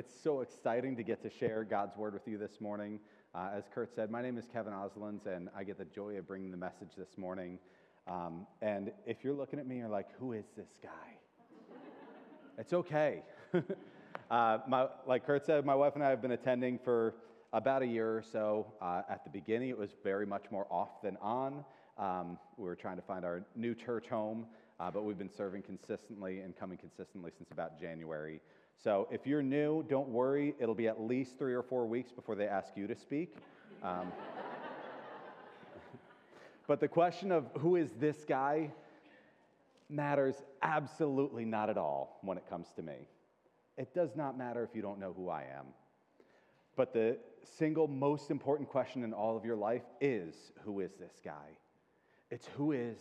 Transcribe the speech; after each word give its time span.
It's 0.00 0.18
so 0.24 0.40
exciting 0.40 0.96
to 0.96 1.02
get 1.02 1.22
to 1.24 1.28
share 1.28 1.62
God's 1.62 1.94
word 1.94 2.14
with 2.14 2.26
you 2.26 2.38
this 2.38 2.58
morning. 2.58 3.00
Uh, 3.34 3.50
as 3.54 3.64
Kurt 3.70 3.94
said, 3.94 4.10
my 4.10 4.22
name 4.22 4.38
is 4.38 4.46
Kevin 4.50 4.72
Ozolins, 4.72 5.26
and 5.26 5.50
I 5.54 5.62
get 5.62 5.76
the 5.76 5.84
joy 5.84 6.16
of 6.16 6.26
bringing 6.26 6.50
the 6.50 6.56
message 6.56 6.88
this 6.96 7.18
morning. 7.18 7.58
Um, 8.08 8.46
and 8.62 8.92
if 9.04 9.18
you're 9.22 9.34
looking 9.34 9.58
at 9.58 9.66
me, 9.66 9.76
you're 9.76 9.90
like, 9.90 10.06
who 10.18 10.32
is 10.32 10.46
this 10.56 10.70
guy? 10.82 10.88
it's 12.58 12.72
okay. 12.72 13.24
uh, 14.30 14.58
my, 14.66 14.86
like 15.06 15.26
Kurt 15.26 15.44
said, 15.44 15.66
my 15.66 15.74
wife 15.74 15.96
and 15.96 16.02
I 16.02 16.08
have 16.08 16.22
been 16.22 16.32
attending 16.32 16.78
for 16.82 17.16
about 17.52 17.82
a 17.82 17.86
year 17.86 18.08
or 18.08 18.22
so. 18.22 18.72
Uh, 18.80 19.02
at 19.06 19.22
the 19.24 19.30
beginning, 19.30 19.68
it 19.68 19.76
was 19.76 19.90
very 20.02 20.24
much 20.24 20.44
more 20.50 20.66
off 20.70 21.02
than 21.02 21.18
on. 21.20 21.62
Um, 21.98 22.38
we 22.56 22.64
were 22.64 22.74
trying 22.74 22.96
to 22.96 23.02
find 23.02 23.22
our 23.26 23.44
new 23.54 23.74
church 23.74 24.08
home, 24.08 24.46
uh, 24.80 24.90
but 24.90 25.04
we've 25.04 25.18
been 25.18 25.28
serving 25.28 25.60
consistently 25.60 26.40
and 26.40 26.56
coming 26.56 26.78
consistently 26.78 27.32
since 27.36 27.50
about 27.50 27.78
January. 27.78 28.40
So 28.82 29.08
if 29.10 29.26
you're 29.26 29.42
new, 29.42 29.84
don't 29.88 30.08
worry. 30.08 30.54
It'll 30.58 30.74
be 30.74 30.88
at 30.88 31.00
least 31.00 31.38
three 31.38 31.52
or 31.52 31.62
four 31.62 31.86
weeks 31.86 32.12
before 32.12 32.34
they 32.34 32.46
ask 32.46 32.76
you 32.76 32.86
to 32.86 32.96
speak. 32.96 33.34
Um, 33.82 34.10
but 36.66 36.80
the 36.80 36.88
question 36.88 37.30
of 37.30 37.50
who 37.58 37.76
is 37.76 37.90
this 37.92 38.24
guy 38.24 38.70
matters 39.90 40.36
absolutely 40.62 41.44
not 41.44 41.68
at 41.68 41.76
all 41.76 42.20
when 42.22 42.38
it 42.38 42.48
comes 42.48 42.68
to 42.76 42.82
me. 42.82 43.08
It 43.76 43.94
does 43.94 44.16
not 44.16 44.38
matter 44.38 44.62
if 44.62 44.74
you 44.74 44.80
don't 44.80 44.98
know 44.98 45.12
who 45.14 45.28
I 45.28 45.42
am. 45.42 45.66
But 46.74 46.94
the 46.94 47.18
single 47.58 47.86
most 47.86 48.30
important 48.30 48.70
question 48.70 49.04
in 49.04 49.12
all 49.12 49.36
of 49.36 49.44
your 49.44 49.56
life 49.56 49.82
is 50.00 50.52
who 50.64 50.80
is 50.80 50.92
this 50.94 51.20
guy? 51.22 51.56
It's 52.30 52.46
who 52.56 52.72
is 52.72 52.96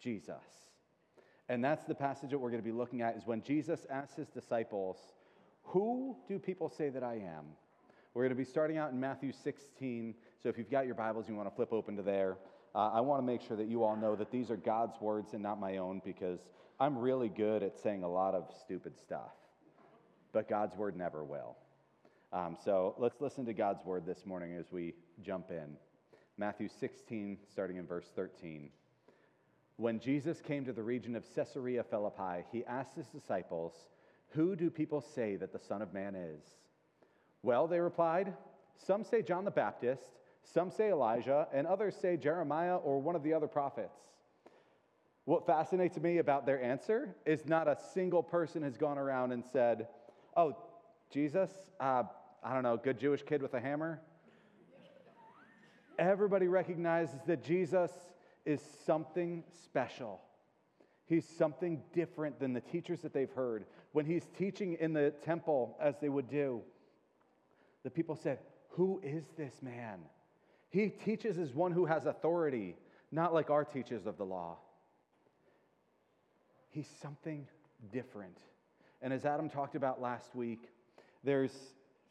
Jesus? 0.00 0.71
And 1.48 1.62
that's 1.62 1.84
the 1.84 1.94
passage 1.94 2.30
that 2.30 2.38
we're 2.38 2.50
going 2.50 2.62
to 2.62 2.68
be 2.68 2.76
looking 2.76 3.02
at 3.02 3.16
is 3.16 3.26
when 3.26 3.42
Jesus 3.42 3.86
asked 3.90 4.16
his 4.16 4.28
disciples, 4.28 4.96
Who 5.64 6.16
do 6.28 6.38
people 6.38 6.68
say 6.68 6.88
that 6.88 7.02
I 7.02 7.14
am? 7.14 7.44
We're 8.14 8.22
going 8.22 8.36
to 8.36 8.42
be 8.42 8.44
starting 8.44 8.76
out 8.76 8.92
in 8.92 9.00
Matthew 9.00 9.32
16. 9.32 10.14
So 10.42 10.48
if 10.48 10.58
you've 10.58 10.70
got 10.70 10.86
your 10.86 10.94
Bibles, 10.94 11.28
you 11.28 11.34
want 11.34 11.48
to 11.48 11.54
flip 11.54 11.72
open 11.72 11.96
to 11.96 12.02
there. 12.02 12.36
Uh, 12.74 12.90
I 12.90 13.00
want 13.00 13.20
to 13.22 13.26
make 13.26 13.40
sure 13.42 13.56
that 13.56 13.68
you 13.68 13.84
all 13.84 13.96
know 13.96 14.16
that 14.16 14.30
these 14.30 14.50
are 14.50 14.56
God's 14.56 15.00
words 15.00 15.34
and 15.34 15.42
not 15.42 15.58
my 15.58 15.78
own 15.78 16.00
because 16.04 16.40
I'm 16.80 16.96
really 16.98 17.28
good 17.28 17.62
at 17.62 17.78
saying 17.78 18.02
a 18.02 18.08
lot 18.08 18.34
of 18.34 18.50
stupid 18.60 18.98
stuff, 18.98 19.32
but 20.32 20.48
God's 20.48 20.76
word 20.76 20.96
never 20.96 21.22
will. 21.22 21.56
Um, 22.32 22.56
so 22.64 22.94
let's 22.98 23.20
listen 23.20 23.44
to 23.46 23.52
God's 23.52 23.84
word 23.84 24.06
this 24.06 24.24
morning 24.24 24.56
as 24.56 24.72
we 24.72 24.94
jump 25.22 25.50
in. 25.50 25.76
Matthew 26.38 26.68
16, 26.80 27.38
starting 27.50 27.76
in 27.76 27.86
verse 27.86 28.10
13. 28.16 28.70
When 29.82 29.98
Jesus 29.98 30.40
came 30.40 30.64
to 30.66 30.72
the 30.72 30.84
region 30.84 31.16
of 31.16 31.24
Caesarea 31.34 31.82
Philippi, 31.82 32.44
he 32.52 32.64
asked 32.66 32.94
his 32.94 33.08
disciples, 33.08 33.72
Who 34.28 34.54
do 34.54 34.70
people 34.70 35.00
say 35.00 35.34
that 35.34 35.52
the 35.52 35.58
Son 35.58 35.82
of 35.82 35.92
Man 35.92 36.14
is? 36.14 36.40
Well, 37.42 37.66
they 37.66 37.80
replied, 37.80 38.32
Some 38.76 39.02
say 39.02 39.22
John 39.22 39.44
the 39.44 39.50
Baptist, 39.50 40.20
some 40.44 40.70
say 40.70 40.92
Elijah, 40.92 41.48
and 41.52 41.66
others 41.66 41.96
say 41.96 42.16
Jeremiah 42.16 42.76
or 42.76 43.00
one 43.00 43.16
of 43.16 43.24
the 43.24 43.34
other 43.34 43.48
prophets. 43.48 43.98
What 45.24 45.48
fascinates 45.48 45.98
me 45.98 46.18
about 46.18 46.46
their 46.46 46.62
answer 46.62 47.16
is 47.26 47.44
not 47.44 47.66
a 47.66 47.76
single 47.92 48.22
person 48.22 48.62
has 48.62 48.76
gone 48.76 48.98
around 48.98 49.32
and 49.32 49.42
said, 49.44 49.88
Oh, 50.36 50.56
Jesus, 51.10 51.50
uh, 51.80 52.04
I 52.44 52.54
don't 52.54 52.62
know, 52.62 52.76
good 52.76 53.00
Jewish 53.00 53.24
kid 53.24 53.42
with 53.42 53.54
a 53.54 53.60
hammer. 53.60 54.00
Everybody 55.98 56.46
recognizes 56.46 57.18
that 57.26 57.42
Jesus 57.42 57.90
is 58.44 58.60
something 58.86 59.44
special. 59.64 60.20
He's 61.06 61.28
something 61.28 61.82
different 61.92 62.40
than 62.40 62.52
the 62.52 62.60
teachers 62.60 63.00
that 63.02 63.12
they've 63.12 63.30
heard. 63.30 63.66
When 63.92 64.06
he's 64.06 64.24
teaching 64.38 64.76
in 64.80 64.92
the 64.92 65.12
temple, 65.24 65.76
as 65.80 65.94
they 66.00 66.08
would 66.08 66.30
do, 66.30 66.62
the 67.82 67.90
people 67.90 68.16
said, 68.16 68.38
Who 68.70 69.00
is 69.02 69.24
this 69.36 69.54
man? 69.62 70.00
He 70.70 70.88
teaches 70.88 71.38
as 71.38 71.52
one 71.52 71.72
who 71.72 71.84
has 71.84 72.06
authority, 72.06 72.76
not 73.10 73.34
like 73.34 73.50
our 73.50 73.64
teachers 73.64 74.06
of 74.06 74.16
the 74.16 74.24
law. 74.24 74.56
He's 76.70 76.88
something 77.02 77.46
different. 77.92 78.38
And 79.02 79.12
as 79.12 79.26
Adam 79.26 79.50
talked 79.50 79.74
about 79.74 80.00
last 80.00 80.34
week, 80.34 80.70
there's 81.22 81.52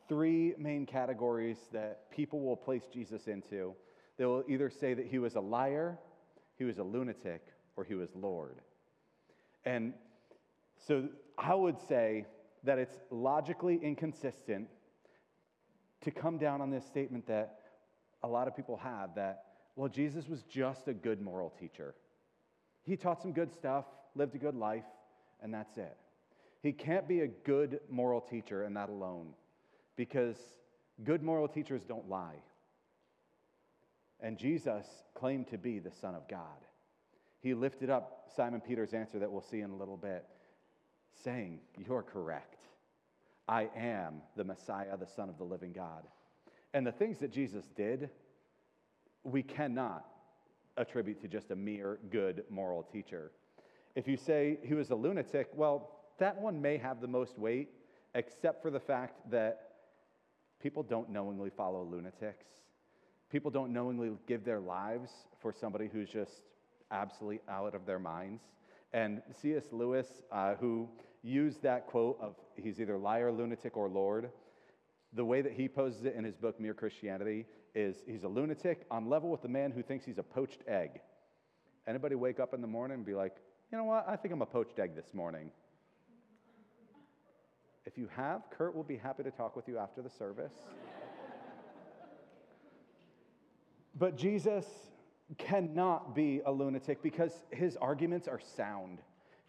three 0.07 0.53
main 0.57 0.85
categories 0.85 1.57
that 1.71 2.11
people 2.11 2.41
will 2.41 2.55
place 2.55 2.83
Jesus 2.93 3.27
into. 3.27 3.73
They 4.17 4.25
will 4.25 4.43
either 4.47 4.69
say 4.69 4.93
that 4.93 5.07
he 5.07 5.17
was 5.17 5.35
a 5.35 5.39
liar, 5.39 5.97
he 6.61 6.65
was 6.65 6.77
a 6.77 6.83
lunatic, 6.83 7.41
or 7.75 7.83
he 7.83 7.95
was 7.95 8.09
Lord. 8.13 8.61
And 9.65 9.93
so 10.77 11.09
I 11.35 11.55
would 11.55 11.79
say 11.89 12.27
that 12.63 12.77
it's 12.77 12.99
logically 13.09 13.79
inconsistent 13.81 14.67
to 16.01 16.11
come 16.11 16.37
down 16.37 16.61
on 16.61 16.69
this 16.69 16.85
statement 16.85 17.25
that 17.25 17.61
a 18.21 18.27
lot 18.27 18.47
of 18.47 18.55
people 18.55 18.77
have 18.77 19.15
that, 19.15 19.45
well, 19.75 19.89
Jesus 19.89 20.27
was 20.27 20.43
just 20.43 20.87
a 20.87 20.93
good 20.93 21.19
moral 21.19 21.49
teacher. 21.49 21.95
He 22.83 22.95
taught 22.95 23.23
some 23.23 23.31
good 23.31 23.51
stuff, 23.51 23.85
lived 24.13 24.35
a 24.35 24.37
good 24.37 24.55
life, 24.55 24.85
and 25.41 25.51
that's 25.51 25.77
it. 25.77 25.97
He 26.61 26.73
can't 26.73 27.07
be 27.07 27.21
a 27.21 27.27
good 27.27 27.79
moral 27.89 28.21
teacher 28.21 28.65
and 28.65 28.77
that 28.77 28.89
alone 28.89 29.29
because 29.95 30.37
good 31.03 31.23
moral 31.23 31.47
teachers 31.47 31.81
don't 31.85 32.07
lie. 32.07 32.35
And 34.21 34.37
Jesus 34.37 34.85
claimed 35.13 35.47
to 35.47 35.57
be 35.57 35.79
the 35.79 35.91
Son 35.91 36.15
of 36.15 36.27
God. 36.27 36.45
He 37.39 37.53
lifted 37.53 37.89
up 37.89 38.27
Simon 38.35 38.61
Peter's 38.61 38.93
answer 38.93 39.19
that 39.19 39.31
we'll 39.31 39.41
see 39.41 39.61
in 39.61 39.71
a 39.71 39.75
little 39.75 39.97
bit, 39.97 40.25
saying, 41.23 41.59
You're 41.77 42.03
correct. 42.03 42.59
I 43.47 43.69
am 43.75 44.21
the 44.35 44.43
Messiah, 44.43 44.95
the 44.97 45.07
Son 45.07 45.27
of 45.27 45.37
the 45.37 45.43
living 45.43 45.73
God. 45.73 46.03
And 46.73 46.85
the 46.85 46.91
things 46.91 47.17
that 47.19 47.31
Jesus 47.31 47.65
did, 47.75 48.09
we 49.23 49.43
cannot 49.43 50.05
attribute 50.77 51.19
to 51.21 51.27
just 51.27 51.51
a 51.51 51.55
mere 51.55 51.99
good 52.11 52.43
moral 52.49 52.83
teacher. 52.83 53.31
If 53.95 54.07
you 54.07 54.15
say 54.15 54.59
he 54.63 54.73
was 54.73 54.91
a 54.91 54.95
lunatic, 54.95 55.49
well, 55.53 55.99
that 56.19 56.39
one 56.39 56.61
may 56.61 56.77
have 56.77 57.01
the 57.01 57.07
most 57.07 57.37
weight, 57.37 57.69
except 58.13 58.61
for 58.61 58.69
the 58.69 58.79
fact 58.79 59.29
that 59.31 59.71
People 60.61 60.83
don't 60.83 61.09
knowingly 61.09 61.49
follow 61.49 61.83
lunatics. 61.83 62.45
People 63.31 63.49
don't 63.49 63.71
knowingly 63.71 64.11
give 64.27 64.43
their 64.43 64.59
lives 64.59 65.09
for 65.39 65.53
somebody 65.53 65.89
who's 65.91 66.09
just 66.09 66.41
absolutely 66.91 67.39
out 67.49 67.73
of 67.73 67.85
their 67.85 67.99
minds. 67.99 68.41
And 68.93 69.21
C.S. 69.41 69.63
Lewis, 69.71 70.07
uh, 70.31 70.55
who 70.55 70.89
used 71.23 71.61
that 71.63 71.87
quote 71.87 72.17
of 72.19 72.35
he's 72.55 72.81
either 72.81 72.97
liar, 72.97 73.31
lunatic, 73.31 73.77
or 73.77 73.87
Lord, 73.87 74.31
the 75.13 75.23
way 75.23 75.41
that 75.41 75.53
he 75.53 75.69
poses 75.69 76.03
it 76.03 76.15
in 76.15 76.25
his 76.25 76.35
book, 76.35 76.59
Mere 76.59 76.73
Christianity, 76.73 77.45
is 77.73 77.97
he's 78.05 78.23
a 78.23 78.27
lunatic 78.27 78.85
on 78.91 79.07
level 79.07 79.29
with 79.29 79.41
the 79.41 79.47
man 79.47 79.71
who 79.71 79.81
thinks 79.81 80.03
he's 80.03 80.17
a 80.17 80.23
poached 80.23 80.63
egg. 80.67 80.99
Anybody 81.87 82.15
wake 82.15 82.39
up 82.39 82.53
in 82.53 82.59
the 82.61 82.67
morning 82.67 82.95
and 82.95 83.05
be 83.05 83.13
like, 83.13 83.37
you 83.71 83.77
know 83.77 83.85
what, 83.85 84.05
I 84.09 84.17
think 84.17 84.33
I'm 84.33 84.41
a 84.41 84.45
poached 84.45 84.77
egg 84.77 84.93
this 84.93 85.13
morning. 85.13 85.51
If 87.85 87.97
you 87.97 88.09
have, 88.15 88.41
Kurt 88.51 88.75
will 88.75 88.83
be 88.83 88.97
happy 88.97 89.23
to 89.23 89.31
talk 89.31 89.55
with 89.55 89.67
you 89.69 89.77
after 89.77 90.01
the 90.01 90.09
service. 90.09 90.53
But 93.97 94.15
Jesus 94.15 94.65
cannot 95.37 96.15
be 96.15 96.41
a 96.45 96.51
lunatic 96.51 97.01
because 97.01 97.31
his 97.51 97.77
arguments 97.77 98.27
are 98.27 98.39
sound. 98.39 98.99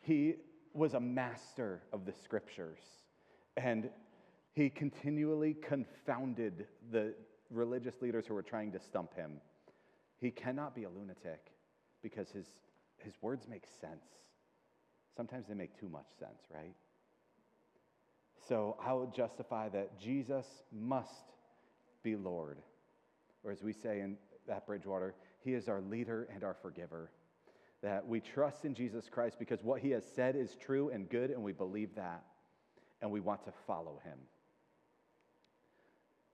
He 0.00 0.34
was 0.74 0.94
a 0.94 1.00
master 1.00 1.82
of 1.92 2.04
the 2.06 2.12
scriptures, 2.12 2.80
and 3.56 3.90
he 4.54 4.70
continually 4.70 5.54
confounded 5.54 6.66
the 6.90 7.14
religious 7.50 8.00
leaders 8.00 8.26
who 8.26 8.34
were 8.34 8.42
trying 8.42 8.72
to 8.72 8.80
stump 8.80 9.14
him. 9.14 9.40
He 10.18 10.30
cannot 10.30 10.74
be 10.74 10.84
a 10.84 10.88
lunatic 10.88 11.52
because 12.02 12.30
his, 12.30 12.46
his 12.98 13.14
words 13.20 13.46
make 13.48 13.64
sense. 13.80 14.04
Sometimes 15.16 15.46
they 15.48 15.54
make 15.54 15.78
too 15.78 15.88
much 15.88 16.06
sense, 16.18 16.42
right? 16.52 16.74
So 18.48 18.76
I 18.84 18.92
would 18.92 19.14
justify 19.14 19.68
that 19.70 19.98
Jesus 20.00 20.46
must 20.72 21.32
be 22.02 22.16
Lord. 22.16 22.58
Or 23.44 23.50
as 23.50 23.62
we 23.62 23.72
say 23.72 24.00
in 24.00 24.16
that 24.46 24.66
Bridgewater, 24.66 25.14
He 25.44 25.54
is 25.54 25.68
our 25.68 25.80
leader 25.80 26.28
and 26.32 26.44
our 26.44 26.54
forgiver. 26.54 27.10
That 27.82 28.06
we 28.06 28.20
trust 28.20 28.64
in 28.64 28.74
Jesus 28.74 29.08
Christ 29.10 29.38
because 29.38 29.62
what 29.62 29.80
He 29.80 29.90
has 29.90 30.04
said 30.14 30.36
is 30.36 30.54
true 30.54 30.90
and 30.90 31.08
good, 31.08 31.30
and 31.30 31.42
we 31.42 31.52
believe 31.52 31.94
that, 31.96 32.22
and 33.00 33.10
we 33.10 33.20
want 33.20 33.44
to 33.44 33.52
follow 33.66 34.00
Him. 34.04 34.18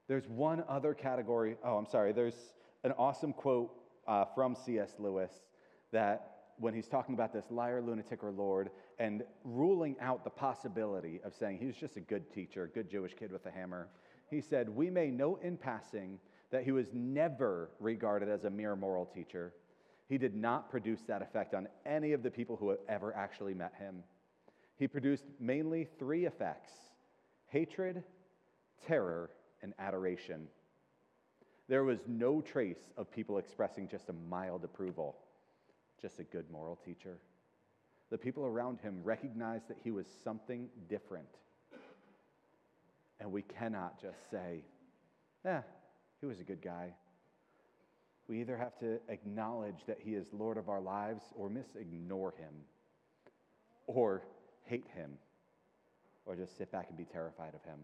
There's 0.08 0.26
one 0.26 0.64
other 0.68 0.94
category. 0.94 1.56
Oh, 1.62 1.76
I'm 1.76 1.86
sorry. 1.86 2.12
There's 2.12 2.52
an 2.82 2.92
awesome 2.92 3.32
quote 3.32 3.70
uh, 4.06 4.24
from 4.34 4.54
C.S. 4.54 4.94
Lewis 4.98 5.30
that 5.92 6.38
when 6.58 6.74
he's 6.74 6.88
talking 6.88 7.14
about 7.14 7.32
this 7.32 7.44
liar, 7.50 7.80
lunatic, 7.80 8.24
or 8.24 8.32
Lord, 8.32 8.70
and 8.98 9.22
ruling 9.44 9.96
out 10.00 10.24
the 10.24 10.30
possibility 10.30 11.20
of 11.24 11.34
saying 11.34 11.58
he 11.58 11.66
was 11.66 11.76
just 11.76 11.96
a 11.96 12.00
good 12.00 12.32
teacher, 12.32 12.70
good 12.74 12.90
Jewish 12.90 13.14
kid 13.14 13.30
with 13.30 13.46
a 13.46 13.50
hammer, 13.50 13.88
he 14.28 14.40
said, 14.40 14.68
We 14.68 14.90
may 14.90 15.10
note 15.10 15.42
in 15.42 15.56
passing 15.56 16.18
that 16.50 16.64
he 16.64 16.72
was 16.72 16.88
never 16.92 17.70
regarded 17.78 18.28
as 18.28 18.44
a 18.44 18.50
mere 18.50 18.76
moral 18.76 19.06
teacher. 19.06 19.52
He 20.08 20.16
did 20.16 20.34
not 20.34 20.70
produce 20.70 21.02
that 21.06 21.22
effect 21.22 21.54
on 21.54 21.68
any 21.84 22.12
of 22.12 22.22
the 22.22 22.30
people 22.30 22.56
who 22.56 22.76
ever 22.88 23.14
actually 23.14 23.54
met 23.54 23.74
him. 23.78 24.02
He 24.76 24.88
produced 24.88 25.24
mainly 25.38 25.88
three 25.98 26.24
effects 26.24 26.72
hatred, 27.46 28.04
terror, 28.86 29.30
and 29.62 29.72
adoration. 29.78 30.46
There 31.68 31.84
was 31.84 32.00
no 32.06 32.40
trace 32.40 32.90
of 32.96 33.10
people 33.10 33.38
expressing 33.38 33.88
just 33.88 34.08
a 34.08 34.12
mild 34.28 34.64
approval, 34.64 35.16
just 36.00 36.18
a 36.18 36.24
good 36.24 36.50
moral 36.50 36.76
teacher. 36.76 37.18
The 38.10 38.18
people 38.18 38.46
around 38.46 38.80
him 38.80 39.00
recognized 39.04 39.68
that 39.68 39.78
he 39.82 39.90
was 39.90 40.06
something 40.24 40.68
different. 40.88 41.28
And 43.20 43.32
we 43.32 43.42
cannot 43.42 44.00
just 44.00 44.30
say, 44.30 44.62
eh, 45.44 45.60
he 46.20 46.26
was 46.26 46.40
a 46.40 46.44
good 46.44 46.62
guy. 46.62 46.92
We 48.28 48.40
either 48.40 48.56
have 48.56 48.78
to 48.80 48.98
acknowledge 49.08 49.86
that 49.86 49.98
he 50.00 50.14
is 50.14 50.26
Lord 50.32 50.58
of 50.58 50.68
our 50.68 50.80
lives 50.80 51.22
or 51.34 51.48
misignore 51.48 52.34
him 52.36 52.52
or 53.86 54.22
hate 54.64 54.86
him 54.94 55.12
or 56.26 56.36
just 56.36 56.58
sit 56.58 56.70
back 56.70 56.86
and 56.88 56.98
be 56.98 57.04
terrified 57.04 57.54
of 57.54 57.64
him. 57.64 57.78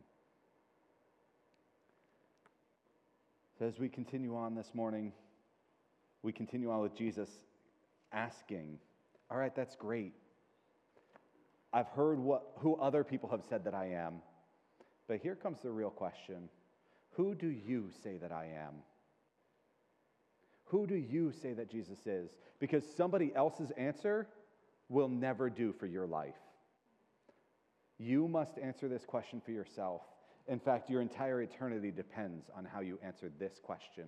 So, 3.58 3.66
as 3.66 3.78
we 3.78 3.88
continue 3.88 4.36
on 4.36 4.54
this 4.54 4.74
morning, 4.74 5.12
we 6.22 6.32
continue 6.32 6.70
on 6.70 6.80
with 6.80 6.96
Jesus 6.96 7.30
asking, 8.12 8.78
All 9.30 9.38
right, 9.38 9.54
that's 9.54 9.76
great. 9.76 10.12
I've 11.72 11.88
heard 11.88 12.18
what, 12.18 12.52
who 12.58 12.76
other 12.76 13.02
people 13.02 13.28
have 13.30 13.42
said 13.48 13.64
that 13.64 13.74
I 13.74 13.90
am. 13.92 14.14
But 15.08 15.20
here 15.20 15.34
comes 15.34 15.60
the 15.62 15.70
real 15.70 15.90
question 15.90 16.48
Who 17.16 17.34
do 17.34 17.48
you 17.48 17.90
say 18.02 18.16
that 18.18 18.32
I 18.32 18.46
am? 18.46 18.74
Who 20.66 20.86
do 20.86 20.94
you 20.96 21.32
say 21.42 21.52
that 21.52 21.70
Jesus 21.70 22.06
is? 22.06 22.30
Because 22.58 22.84
somebody 22.96 23.32
else's 23.34 23.70
answer 23.76 24.26
will 24.88 25.08
never 25.08 25.48
do 25.50 25.72
for 25.72 25.86
your 25.86 26.06
life. 26.06 26.34
You 27.98 28.26
must 28.26 28.58
answer 28.58 28.88
this 28.88 29.04
question 29.04 29.40
for 29.44 29.52
yourself. 29.52 30.02
In 30.48 30.58
fact, 30.58 30.90
your 30.90 31.00
entire 31.00 31.42
eternity 31.42 31.90
depends 31.90 32.50
on 32.56 32.64
how 32.64 32.80
you 32.80 32.98
answer 33.02 33.30
this 33.38 33.60
question 33.62 34.06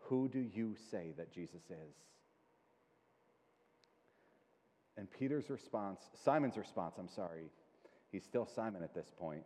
Who 0.00 0.28
do 0.28 0.40
you 0.40 0.74
say 0.90 1.12
that 1.16 1.32
Jesus 1.32 1.62
is? 1.70 1.94
And 4.96 5.10
Peter's 5.10 5.50
response, 5.50 6.00
Simon's 6.24 6.56
response, 6.56 6.96
I'm 6.98 7.08
sorry, 7.08 7.50
he's 8.10 8.24
still 8.24 8.46
Simon 8.46 8.82
at 8.82 8.94
this 8.94 9.10
point. 9.18 9.44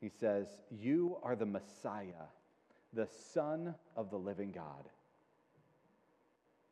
He 0.00 0.08
says, 0.08 0.46
You 0.70 1.16
are 1.22 1.36
the 1.36 1.46
Messiah, 1.46 2.28
the 2.92 3.08
Son 3.32 3.74
of 3.96 4.10
the 4.10 4.16
living 4.16 4.52
God. 4.52 4.88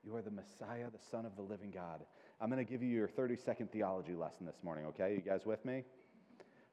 You 0.04 0.14
are 0.14 0.22
the 0.22 0.30
Messiah, 0.30 0.86
the 0.92 1.04
Son 1.10 1.26
of 1.26 1.34
the 1.34 1.42
living 1.42 1.72
God. 1.72 2.00
I'm 2.40 2.50
going 2.50 2.64
to 2.64 2.70
give 2.70 2.82
you 2.82 2.88
your 2.88 3.08
30 3.08 3.36
second 3.36 3.72
theology 3.72 4.14
lesson 4.14 4.46
this 4.46 4.62
morning, 4.62 4.86
okay? 4.86 5.14
You 5.14 5.20
guys 5.20 5.44
with 5.44 5.64
me? 5.64 5.82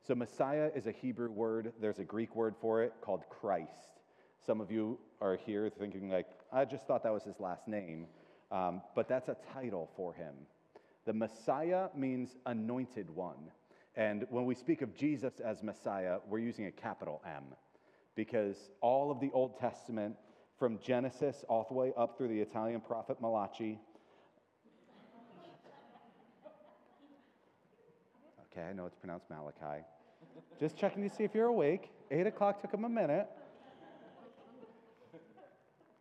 So, 0.06 0.14
Messiah 0.14 0.70
is 0.76 0.86
a 0.86 0.92
Hebrew 0.92 1.32
word. 1.32 1.74
There's 1.82 2.00
a 2.00 2.04
Greek 2.04 2.36
word 2.36 2.56
for 2.60 2.84
it 2.84 2.94
called 3.02 3.24
Christ. 3.30 4.00
Some 4.46 4.60
of 4.62 4.70
you 4.70 5.00
are 5.22 5.38
here 5.38 5.72
thinking, 5.80 6.10
like, 6.10 6.28
I 6.52 6.66
just 6.66 6.86
thought 6.86 7.04
that 7.04 7.14
was 7.14 7.24
his 7.24 7.40
last 7.40 7.68
name. 7.68 8.08
Um, 8.52 8.82
but 8.94 9.08
that's 9.08 9.30
a 9.30 9.38
title 9.54 9.90
for 9.96 10.14
him. 10.14 10.36
The 11.06 11.14
Messiah 11.14 11.88
means 11.96 12.36
anointed 12.46 13.10
one. 13.10 13.50
And 13.96 14.26
when 14.30 14.46
we 14.46 14.56
speak 14.56 14.82
of 14.82 14.96
Jesus 14.96 15.40
as 15.40 15.62
Messiah, 15.62 16.18
we're 16.28 16.40
using 16.40 16.66
a 16.66 16.72
capital 16.72 17.22
M 17.26 17.44
because 18.16 18.58
all 18.82 19.12
of 19.12 19.20
the 19.20 19.30
Old 19.34 19.60
Testament, 19.60 20.16
from 20.58 20.80
Genesis 20.80 21.44
all 21.50 21.66
the 21.68 21.74
way 21.74 21.94
up 21.98 22.18
through 22.18 22.30
the 22.30 22.40
Italian 22.40 22.82
prophet 22.82 23.22
Malachi, 23.22 23.80
Okay, 28.56 28.68
I 28.70 28.74
know 28.74 28.86
it's 28.86 28.96
pronounced 28.96 29.26
Malachi. 29.32 29.84
Just 30.60 30.78
checking 30.78 31.02
to 31.10 31.14
see 31.14 31.24
if 31.24 31.34
you're 31.34 31.48
awake. 31.48 31.90
Eight 32.12 32.28
o'clock 32.28 32.62
took 32.62 32.72
him 32.72 32.86
a 32.86 32.90
minute. 32.90 33.28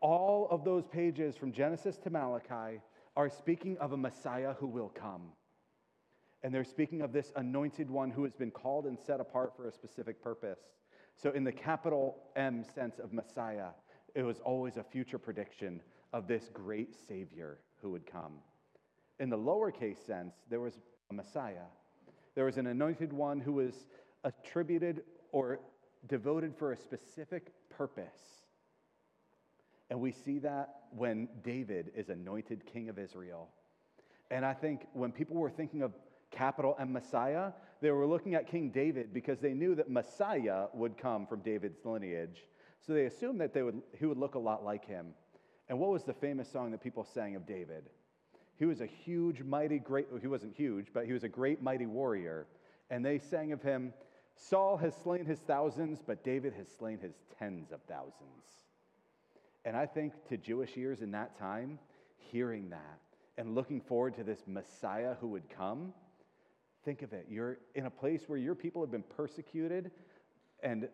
All 0.02 0.48
of 0.50 0.62
those 0.62 0.86
pages 0.86 1.34
from 1.34 1.50
Genesis 1.50 1.96
to 1.98 2.10
Malachi 2.10 2.82
are 3.16 3.30
speaking 3.30 3.78
of 3.78 3.92
a 3.92 3.96
Messiah 3.96 4.52
who 4.52 4.66
will 4.66 4.90
come. 4.90 5.32
And 6.42 6.52
they're 6.52 6.64
speaking 6.64 7.02
of 7.02 7.12
this 7.12 7.32
anointed 7.36 7.88
one 7.88 8.10
who 8.10 8.24
has 8.24 8.34
been 8.34 8.50
called 8.50 8.86
and 8.86 8.98
set 8.98 9.20
apart 9.20 9.52
for 9.56 9.68
a 9.68 9.72
specific 9.72 10.22
purpose. 10.22 10.58
So, 11.16 11.30
in 11.30 11.44
the 11.44 11.52
capital 11.52 12.16
M 12.34 12.64
sense 12.74 12.98
of 12.98 13.12
Messiah, 13.12 13.68
it 14.14 14.22
was 14.22 14.40
always 14.40 14.76
a 14.76 14.82
future 14.82 15.18
prediction 15.18 15.80
of 16.12 16.26
this 16.26 16.50
great 16.52 16.94
Savior 17.08 17.58
who 17.80 17.90
would 17.90 18.06
come. 18.06 18.38
In 19.20 19.30
the 19.30 19.38
lowercase 19.38 20.04
sense, 20.04 20.34
there 20.50 20.60
was 20.60 20.74
a 21.10 21.14
Messiah 21.14 21.68
there 22.34 22.44
was 22.46 22.56
an 22.56 22.66
anointed 22.66 23.12
one 23.12 23.40
who 23.40 23.54
was 23.54 23.74
attributed 24.24 25.02
or 25.32 25.60
devoted 26.08 26.56
for 26.56 26.72
a 26.72 26.76
specific 26.76 27.52
purpose. 27.68 28.44
And 29.90 30.00
we 30.00 30.12
see 30.12 30.38
that 30.38 30.76
when 30.90 31.28
David 31.42 31.92
is 31.94 32.08
anointed 32.08 32.64
king 32.64 32.88
of 32.88 32.98
Israel. 32.98 33.48
And 34.30 34.46
I 34.46 34.54
think 34.54 34.86
when 34.94 35.12
people 35.12 35.36
were 35.36 35.50
thinking 35.50 35.82
of 35.82 35.92
capital 36.32 36.74
and 36.78 36.92
Messiah, 36.92 37.52
they 37.80 37.90
were 37.90 38.06
looking 38.06 38.34
at 38.34 38.50
King 38.50 38.70
David 38.70 39.12
because 39.12 39.38
they 39.38 39.52
knew 39.52 39.74
that 39.74 39.90
Messiah 39.90 40.66
would 40.72 40.98
come 40.98 41.26
from 41.26 41.40
David's 41.40 41.84
lineage. 41.84 42.46
So 42.84 42.92
they 42.92 43.04
assumed 43.04 43.40
that 43.40 43.54
they 43.54 43.62
would, 43.62 43.80
he 43.98 44.06
would 44.06 44.18
look 44.18 44.34
a 44.34 44.40
lot 44.40 44.64
like 44.64 44.84
him. 44.84 45.14
And 45.68 45.78
what 45.78 45.90
was 45.90 46.04
the 46.04 46.12
famous 46.12 46.50
song 46.50 46.70
that 46.72 46.82
people 46.82 47.04
sang 47.04 47.36
of 47.36 47.46
David? 47.46 47.84
He 48.58 48.64
was 48.64 48.80
a 48.80 48.86
huge, 48.86 49.42
mighty, 49.42 49.78
great, 49.78 50.06
he 50.20 50.26
wasn't 50.26 50.54
huge, 50.54 50.88
but 50.92 51.06
he 51.06 51.12
was 51.12 51.24
a 51.24 51.28
great, 51.28 51.62
mighty 51.62 51.86
warrior. 51.86 52.46
And 52.90 53.04
they 53.04 53.18
sang 53.18 53.52
of 53.52 53.62
him, 53.62 53.92
Saul 54.36 54.76
has 54.78 54.94
slain 54.96 55.24
his 55.24 55.38
thousands, 55.40 56.00
but 56.04 56.24
David 56.24 56.52
has 56.54 56.66
slain 56.78 56.98
his 56.98 57.14
tens 57.38 57.70
of 57.72 57.80
thousands. 57.82 58.44
And 59.64 59.76
I 59.76 59.86
think 59.86 60.12
to 60.28 60.36
Jewish 60.36 60.76
ears 60.76 61.02
in 61.02 61.12
that 61.12 61.38
time, 61.38 61.78
hearing 62.16 62.70
that 62.70 63.00
and 63.38 63.54
looking 63.54 63.80
forward 63.80 64.14
to 64.16 64.24
this 64.24 64.42
Messiah 64.46 65.14
who 65.20 65.28
would 65.28 65.48
come, 65.48 65.92
think 66.84 67.02
of 67.02 67.12
it. 67.12 67.26
You're 67.28 67.58
in 67.74 67.86
a 67.86 67.90
place 67.90 68.24
where 68.26 68.38
your 68.38 68.54
people 68.54 68.82
have 68.82 68.90
been 68.90 69.04
persecuted 69.16 69.90
and 70.62 70.88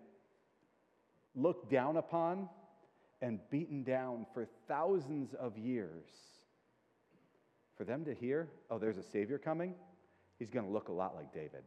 looked 1.35 1.70
down 1.70 1.96
upon 1.96 2.49
and 3.20 3.40
beaten 3.50 3.82
down 3.82 4.26
for 4.32 4.46
thousands 4.67 5.35
of 5.35 5.56
years 5.58 6.06
for 7.76 7.85
them 7.85 8.05
to 8.05 8.14
hear, 8.14 8.49
oh, 8.70 8.79
there's 8.79 8.99
a 8.99 9.02
Savior 9.02 9.38
coming, 9.38 9.75
he's 10.38 10.50
going 10.50 10.67
to 10.67 10.73
look 10.73 10.88
a 10.88 10.93
lot 10.93 11.14
like 11.14 11.32
David. 11.32 11.62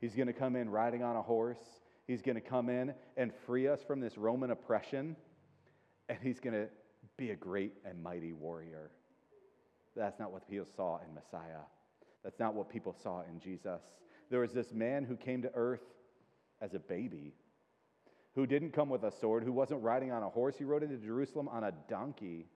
He's 0.00 0.14
going 0.14 0.28
to 0.28 0.32
come 0.32 0.56
in 0.56 0.70
riding 0.70 1.02
on 1.02 1.16
a 1.16 1.22
horse. 1.22 1.58
He's 2.06 2.22
going 2.22 2.36
to 2.36 2.40
come 2.40 2.68
in 2.68 2.94
and 3.16 3.32
free 3.46 3.66
us 3.66 3.82
from 3.82 4.00
this 4.00 4.16
Roman 4.16 4.50
oppression. 4.50 5.16
And 6.08 6.18
he's 6.22 6.38
going 6.38 6.54
to 6.54 6.68
be 7.16 7.30
a 7.30 7.34
great 7.34 7.72
and 7.84 8.02
mighty 8.02 8.32
warrior. 8.32 8.90
That's 9.96 10.18
not 10.20 10.30
what 10.30 10.42
the 10.42 10.50
people 10.50 10.68
saw 10.76 10.98
in 10.98 11.14
Messiah. 11.14 11.64
That's 12.26 12.40
not 12.40 12.54
what 12.54 12.68
people 12.68 12.92
saw 13.04 13.22
in 13.30 13.38
Jesus. 13.38 13.80
There 14.30 14.40
was 14.40 14.52
this 14.52 14.72
man 14.72 15.04
who 15.04 15.16
came 15.16 15.42
to 15.42 15.50
earth 15.54 15.84
as 16.60 16.74
a 16.74 16.80
baby, 16.80 17.34
who 18.34 18.48
didn't 18.48 18.72
come 18.72 18.88
with 18.88 19.04
a 19.04 19.12
sword, 19.12 19.44
who 19.44 19.52
wasn't 19.52 19.80
riding 19.80 20.10
on 20.10 20.24
a 20.24 20.28
horse. 20.28 20.56
He 20.58 20.64
rode 20.64 20.82
into 20.82 20.96
Jerusalem 20.96 21.46
on 21.46 21.62
a 21.62 21.72
donkey 21.88 22.48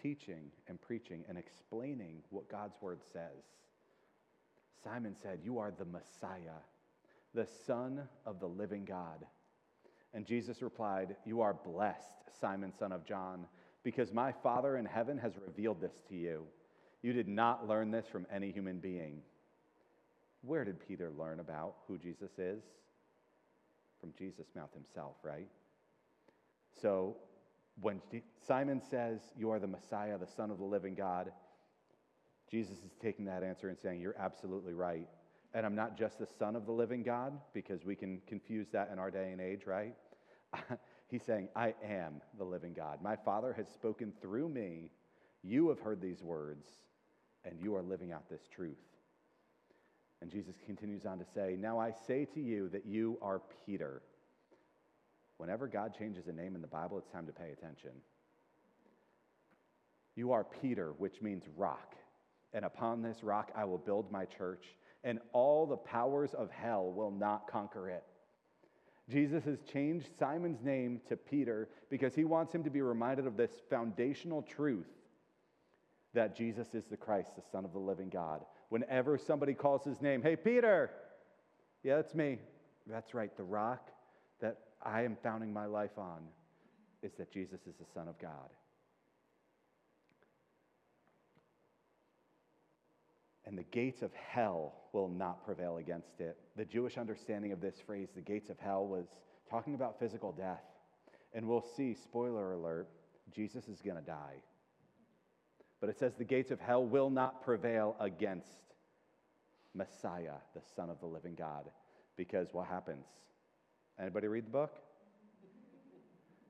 teaching 0.00 0.52
and 0.68 0.80
preaching 0.80 1.24
and 1.28 1.36
explaining 1.36 2.22
what 2.30 2.48
God's 2.48 2.76
word 2.80 3.00
says. 3.12 3.42
Simon 4.84 5.16
said, 5.20 5.40
You 5.42 5.58
are 5.58 5.72
the 5.76 5.84
Messiah, 5.84 6.60
the 7.34 7.48
Son 7.66 8.02
of 8.24 8.38
the 8.38 8.46
living 8.46 8.84
God. 8.84 9.26
And 10.12 10.24
Jesus 10.24 10.62
replied, 10.62 11.16
You 11.24 11.40
are 11.40 11.54
blessed, 11.54 12.22
Simon, 12.40 12.72
son 12.72 12.92
of 12.92 13.04
John, 13.04 13.46
because 13.82 14.12
my 14.12 14.30
Father 14.30 14.76
in 14.76 14.84
heaven 14.84 15.18
has 15.18 15.32
revealed 15.44 15.80
this 15.80 15.96
to 16.08 16.14
you. 16.14 16.44
You 17.04 17.12
did 17.12 17.28
not 17.28 17.68
learn 17.68 17.90
this 17.90 18.06
from 18.06 18.26
any 18.32 18.50
human 18.50 18.78
being. 18.78 19.20
Where 20.40 20.64
did 20.64 20.80
Peter 20.88 21.12
learn 21.18 21.38
about 21.38 21.74
who 21.86 21.98
Jesus 21.98 22.30
is? 22.38 22.62
From 24.00 24.14
Jesus' 24.16 24.46
mouth 24.56 24.72
himself, 24.72 25.16
right? 25.22 25.48
So 26.80 27.18
when 27.78 28.00
Simon 28.46 28.80
says, 28.80 29.20
You 29.36 29.50
are 29.50 29.58
the 29.58 29.66
Messiah, 29.66 30.16
the 30.16 30.26
Son 30.26 30.50
of 30.50 30.56
the 30.56 30.64
living 30.64 30.94
God, 30.94 31.30
Jesus 32.50 32.78
is 32.78 32.96
taking 33.02 33.26
that 33.26 33.42
answer 33.42 33.68
and 33.68 33.78
saying, 33.78 34.00
You're 34.00 34.16
absolutely 34.18 34.72
right. 34.72 35.06
And 35.52 35.66
I'm 35.66 35.74
not 35.74 35.98
just 35.98 36.18
the 36.18 36.26
Son 36.38 36.56
of 36.56 36.64
the 36.64 36.72
living 36.72 37.02
God, 37.02 37.38
because 37.52 37.84
we 37.84 37.96
can 37.96 38.22
confuse 38.26 38.68
that 38.70 38.88
in 38.90 38.98
our 38.98 39.10
day 39.10 39.30
and 39.30 39.42
age, 39.42 39.66
right? 39.66 39.94
He's 41.08 41.22
saying, 41.22 41.50
I 41.54 41.74
am 41.86 42.22
the 42.38 42.44
living 42.44 42.72
God. 42.72 43.02
My 43.02 43.14
Father 43.14 43.52
has 43.52 43.68
spoken 43.68 44.10
through 44.22 44.48
me. 44.48 44.88
You 45.42 45.68
have 45.68 45.80
heard 45.80 46.00
these 46.00 46.22
words, 46.22 46.66
and 47.44 47.58
you 47.60 47.74
are 47.76 47.82
living 47.82 48.12
out 48.12 48.28
this 48.28 48.42
truth. 48.54 48.78
And 50.20 50.30
Jesus 50.30 50.54
continues 50.64 51.04
on 51.04 51.18
to 51.18 51.24
say, 51.34 51.56
Now 51.58 51.78
I 51.78 51.92
say 52.06 52.24
to 52.34 52.40
you 52.40 52.68
that 52.70 52.86
you 52.86 53.18
are 53.20 53.42
Peter. 53.66 54.02
Whenever 55.36 55.66
God 55.68 55.94
changes 55.98 56.28
a 56.28 56.32
name 56.32 56.54
in 56.54 56.62
the 56.62 56.66
Bible, 56.66 56.98
it's 56.98 57.10
time 57.10 57.26
to 57.26 57.32
pay 57.32 57.50
attention. 57.50 57.90
You 60.16 60.32
are 60.32 60.44
Peter, 60.44 60.92
which 60.98 61.20
means 61.20 61.44
rock. 61.56 61.94
And 62.52 62.64
upon 62.64 63.02
this 63.02 63.22
rock 63.22 63.50
I 63.54 63.64
will 63.64 63.78
build 63.78 64.10
my 64.12 64.24
church, 64.24 64.64
and 65.02 65.18
all 65.32 65.66
the 65.66 65.76
powers 65.76 66.32
of 66.34 66.50
hell 66.50 66.90
will 66.92 67.10
not 67.10 67.48
conquer 67.50 67.88
it. 67.88 68.04
Jesus 69.10 69.44
has 69.44 69.58
changed 69.70 70.08
Simon's 70.18 70.62
name 70.62 71.00
to 71.08 71.16
Peter 71.16 71.68
because 71.90 72.14
he 72.14 72.24
wants 72.24 72.54
him 72.54 72.64
to 72.64 72.70
be 72.70 72.80
reminded 72.80 73.26
of 73.26 73.36
this 73.36 73.50
foundational 73.68 74.40
truth 74.40 74.88
that 76.14 76.36
Jesus 76.36 76.74
is 76.74 76.84
the 76.86 76.96
Christ, 76.96 77.30
the 77.36 77.42
Son 77.52 77.64
of 77.64 77.72
the 77.72 77.78
living 77.78 78.08
God. 78.08 78.44
Whenever 78.68 79.18
somebody 79.18 79.54
calls 79.54 79.84
his 79.84 80.00
name, 80.00 80.22
hey, 80.22 80.36
Peter, 80.36 80.90
yeah, 81.82 81.96
that's 81.96 82.14
me. 82.14 82.38
That's 82.86 83.14
right. 83.14 83.34
The 83.36 83.44
rock 83.44 83.90
that 84.40 84.58
I 84.82 85.02
am 85.02 85.16
founding 85.22 85.52
my 85.52 85.66
life 85.66 85.98
on 85.98 86.22
is 87.02 87.12
that 87.18 87.30
Jesus 87.30 87.60
is 87.66 87.74
the 87.78 87.86
Son 87.94 88.08
of 88.08 88.18
God. 88.18 88.50
and 93.46 93.58
the 93.58 93.64
gates 93.64 94.02
of 94.02 94.10
hell 94.14 94.74
will 94.92 95.08
not 95.08 95.44
prevail 95.44 95.76
against 95.76 96.20
it. 96.20 96.36
The 96.56 96.64
Jewish 96.64 96.96
understanding 96.96 97.52
of 97.52 97.60
this 97.60 97.76
phrase, 97.84 98.08
the 98.14 98.22
gates 98.22 98.48
of 98.48 98.58
hell, 98.58 98.86
was 98.86 99.06
talking 99.50 99.74
about 99.74 99.98
physical 99.98 100.32
death. 100.32 100.62
And 101.34 101.46
we'll 101.46 101.64
see, 101.76 101.94
spoiler 101.94 102.52
alert, 102.52 102.88
Jesus 103.34 103.68
is 103.68 103.80
going 103.80 103.96
to 103.96 104.02
die. 104.02 104.42
But 105.80 105.90
it 105.90 105.98
says 105.98 106.14
the 106.14 106.24
gates 106.24 106.50
of 106.50 106.60
hell 106.60 106.84
will 106.84 107.10
not 107.10 107.42
prevail 107.42 107.96
against 108.00 108.48
Messiah, 109.74 110.36
the 110.54 110.62
Son 110.74 110.88
of 110.88 111.00
the 111.00 111.06
living 111.06 111.34
God. 111.34 111.64
Because 112.16 112.48
what 112.52 112.66
happens? 112.66 113.06
Anybody 114.00 114.28
read 114.28 114.46
the 114.46 114.50
book? 114.50 114.78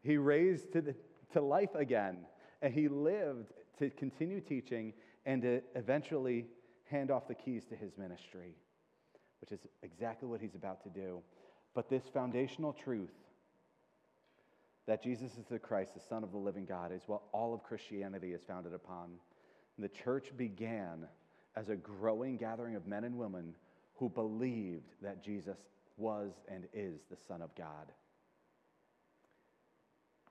He 0.02 0.18
raised 0.18 0.72
to, 0.72 0.82
the, 0.82 0.94
to 1.32 1.40
life 1.40 1.74
again, 1.74 2.18
and 2.60 2.72
he 2.72 2.88
lived 2.88 3.52
to 3.78 3.90
continue 3.90 4.40
teaching 4.40 4.92
and 5.24 5.42
to 5.42 5.62
eventually 5.74 6.46
hand 6.84 7.10
off 7.10 7.26
the 7.26 7.34
keys 7.34 7.64
to 7.70 7.74
his 7.74 7.96
ministry, 7.96 8.54
which 9.40 9.52
is 9.52 9.66
exactly 9.82 10.28
what 10.28 10.40
he's 10.40 10.54
about 10.54 10.82
to 10.82 10.90
do. 10.90 11.22
But 11.74 11.88
this 11.88 12.04
foundational 12.12 12.72
truth 12.72 13.10
that 14.86 15.02
Jesus 15.02 15.32
is 15.38 15.46
the 15.50 15.58
Christ, 15.58 15.94
the 15.94 16.00
Son 16.00 16.22
of 16.22 16.32
the 16.32 16.38
living 16.38 16.66
God, 16.66 16.92
is 16.92 17.02
what 17.06 17.22
all 17.32 17.54
of 17.54 17.62
Christianity 17.62 18.32
is 18.32 18.42
founded 18.46 18.74
upon. 18.74 19.12
The 19.78 19.88
church 19.88 20.28
began 20.36 21.06
as 21.56 21.68
a 21.68 21.76
growing 21.76 22.36
gathering 22.36 22.76
of 22.76 22.86
men 22.86 23.04
and 23.04 23.16
women 23.16 23.54
who 23.96 24.08
believed 24.08 24.90
that 25.02 25.24
Jesus 25.24 25.58
was 25.96 26.32
and 26.48 26.66
is 26.72 27.00
the 27.10 27.16
Son 27.28 27.40
of 27.40 27.54
God. 27.54 27.92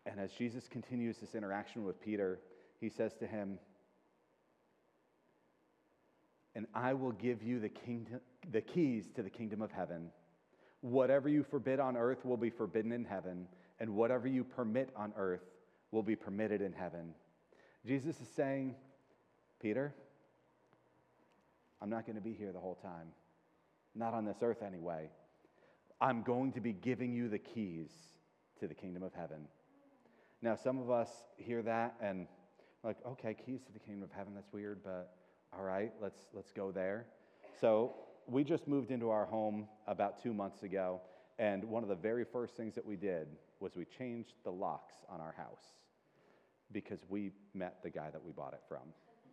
And 0.05 0.19
as 0.19 0.31
Jesus 0.31 0.67
continues 0.67 1.17
this 1.17 1.33
interaction 1.33 1.86
with 1.86 2.01
Peter, 2.01 2.39
he 2.79 2.89
says 2.89 3.13
to 3.19 3.27
him, 3.27 3.57
and 6.55 6.67
I 6.75 6.93
will 6.93 7.13
give 7.13 7.41
you 7.41 7.60
the, 7.60 7.69
kingdom, 7.69 8.19
the 8.51 8.62
keys 8.62 9.05
to 9.15 9.24
the 9.24 9.29
kingdom 9.29 9.62
of 9.62 9.72
heaven. 9.72 10.12
Whatever 10.81 11.29
you 11.29 11.43
forbid 11.43 11.79
on 11.79 11.98
earth 11.98 12.25
will 12.25 12.38
be 12.38 12.50
forbidden 12.50 12.91
in 12.91 13.05
heaven, 13.05 13.48
and 13.83 13.93
whatever 13.95 14.29
you 14.29 14.45
permit 14.45 14.89
on 14.95 15.11
earth 15.17 15.43
will 15.91 16.03
be 16.03 16.15
permitted 16.15 16.61
in 16.61 16.71
heaven. 16.71 17.13
Jesus 17.85 18.15
is 18.21 18.29
saying, 18.33 18.75
Peter, 19.61 19.93
I'm 21.81 21.89
not 21.89 22.05
going 22.05 22.15
to 22.15 22.21
be 22.21 22.31
here 22.31 22.53
the 22.53 22.61
whole 22.61 22.75
time. 22.81 23.09
Not 23.93 24.13
on 24.13 24.23
this 24.23 24.37
earth, 24.41 24.63
anyway. 24.65 25.09
I'm 25.99 26.23
going 26.23 26.53
to 26.53 26.61
be 26.61 26.71
giving 26.71 27.11
you 27.11 27.27
the 27.27 27.39
keys 27.39 27.91
to 28.61 28.69
the 28.69 28.73
kingdom 28.73 29.03
of 29.03 29.13
heaven. 29.13 29.49
Now, 30.41 30.55
some 30.55 30.79
of 30.79 30.89
us 30.89 31.09
hear 31.35 31.61
that 31.63 31.95
and, 32.01 32.27
like, 32.85 32.95
okay, 33.05 33.33
keys 33.33 33.63
to 33.63 33.73
the 33.73 33.79
kingdom 33.79 34.03
of 34.03 34.13
heaven, 34.13 34.33
that's 34.33 34.53
weird, 34.53 34.79
but 34.81 35.13
all 35.51 35.65
right, 35.65 35.91
let's, 36.01 36.21
let's 36.33 36.53
go 36.53 36.71
there. 36.71 37.05
So 37.59 37.95
we 38.27 38.45
just 38.45 38.65
moved 38.65 38.91
into 38.91 39.09
our 39.09 39.25
home 39.25 39.67
about 39.87 40.23
two 40.23 40.33
months 40.33 40.63
ago, 40.63 41.01
and 41.37 41.65
one 41.65 41.83
of 41.83 41.89
the 41.89 41.95
very 41.95 42.23
first 42.23 42.55
things 42.55 42.75
that 42.75 42.85
we 42.85 42.95
did 42.95 43.27
was 43.63 43.77
we 43.77 43.86
changed 43.86 44.34
the 44.43 44.51
locks 44.51 44.96
on 45.08 45.22
our 45.22 45.34
house 45.38 45.63
because 46.74 47.00
we 47.08 47.32
met 47.53 47.77
the 47.82 47.89
guy 47.89 48.10
that 48.12 48.22
we 48.22 48.34
bought 48.34 48.51
it 48.51 48.60
from. 48.67 48.82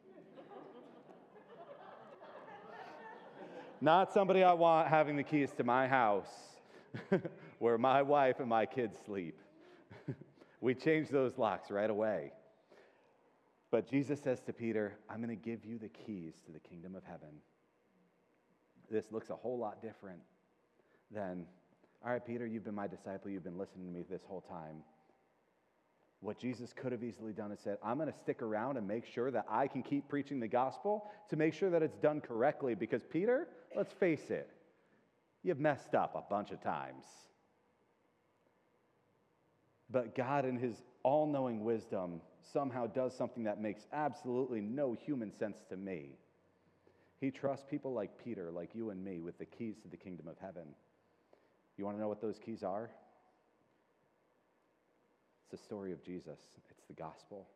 Not 3.80 4.12
somebody 4.12 4.44
I 4.44 4.52
want 4.52 4.86
having 4.86 5.16
the 5.16 5.24
keys 5.24 5.50
to 5.56 5.64
my 5.64 5.88
house 5.88 6.30
where 7.58 7.76
my 7.76 8.02
wife 8.02 8.38
and 8.38 8.48
my 8.48 8.66
kids 8.66 8.96
sleep. 9.04 9.36
we 10.60 10.76
changed 10.76 11.10
those 11.10 11.36
locks 11.36 11.68
right 11.68 11.90
away. 11.90 12.30
But 13.72 13.90
Jesus 13.90 14.20
says 14.20 14.40
to 14.42 14.52
Peter, 14.52 14.96
I'm 15.08 15.16
going 15.16 15.36
to 15.36 15.44
give 15.44 15.64
you 15.64 15.76
the 15.76 15.88
keys 15.88 16.34
to 16.46 16.52
the 16.52 16.60
kingdom 16.60 16.94
of 16.94 17.02
heaven. 17.02 17.40
This 18.88 19.06
looks 19.10 19.30
a 19.30 19.36
whole 19.36 19.58
lot 19.58 19.82
different 19.82 20.20
than, 21.10 21.46
all 22.04 22.10
right, 22.12 22.24
Peter, 22.24 22.46
you've 22.46 22.64
been 22.64 22.74
my 22.74 22.86
disciple, 22.86 23.30
you've 23.30 23.44
been 23.44 23.58
listening 23.58 23.86
to 23.86 23.92
me 23.92 24.04
this 24.08 24.22
whole 24.26 24.40
time. 24.40 24.82
What 26.20 26.38
Jesus 26.38 26.72
could 26.74 26.92
have 26.92 27.02
easily 27.02 27.32
done 27.32 27.50
is 27.50 27.60
said, 27.60 27.78
I'm 27.82 27.96
going 27.96 28.12
to 28.12 28.18
stick 28.18 28.42
around 28.42 28.76
and 28.76 28.86
make 28.86 29.06
sure 29.06 29.30
that 29.30 29.46
I 29.48 29.66
can 29.66 29.82
keep 29.82 30.08
preaching 30.08 30.38
the 30.38 30.48
gospel 30.48 31.10
to 31.30 31.36
make 31.36 31.54
sure 31.54 31.70
that 31.70 31.82
it's 31.82 31.96
done 31.96 32.20
correctly. 32.20 32.74
Because, 32.74 33.02
Peter, 33.10 33.48
let's 33.74 33.92
face 33.92 34.28
it, 34.28 34.50
you've 35.42 35.58
messed 35.58 35.94
up 35.94 36.14
a 36.14 36.22
bunch 36.30 36.50
of 36.50 36.62
times. 36.62 37.04
But 39.90 40.14
God, 40.14 40.44
in 40.44 40.58
His 40.58 40.74
all 41.02 41.26
knowing 41.26 41.64
wisdom, 41.64 42.20
somehow 42.52 42.86
does 42.86 43.16
something 43.16 43.44
that 43.44 43.60
makes 43.60 43.86
absolutely 43.92 44.60
no 44.60 44.92
human 44.92 45.32
sense 45.32 45.56
to 45.70 45.76
me. 45.76 46.10
He 47.20 47.30
trusts 47.30 47.64
people 47.68 47.94
like 47.94 48.22
Peter, 48.22 48.50
like 48.50 48.74
you 48.74 48.90
and 48.90 49.02
me, 49.02 49.20
with 49.20 49.38
the 49.38 49.46
keys 49.46 49.76
to 49.82 49.88
the 49.88 49.96
kingdom 49.96 50.28
of 50.28 50.36
heaven. 50.38 50.68
You 51.80 51.86
want 51.86 51.96
to 51.96 52.02
know 52.02 52.08
what 52.08 52.20
those 52.20 52.38
keys 52.38 52.62
are? 52.62 52.90
It's 55.40 55.50
the 55.50 55.64
story 55.64 55.92
of 55.92 56.04
Jesus, 56.04 56.38
it's 56.68 56.86
the 56.88 56.92
gospel. 56.92 57.48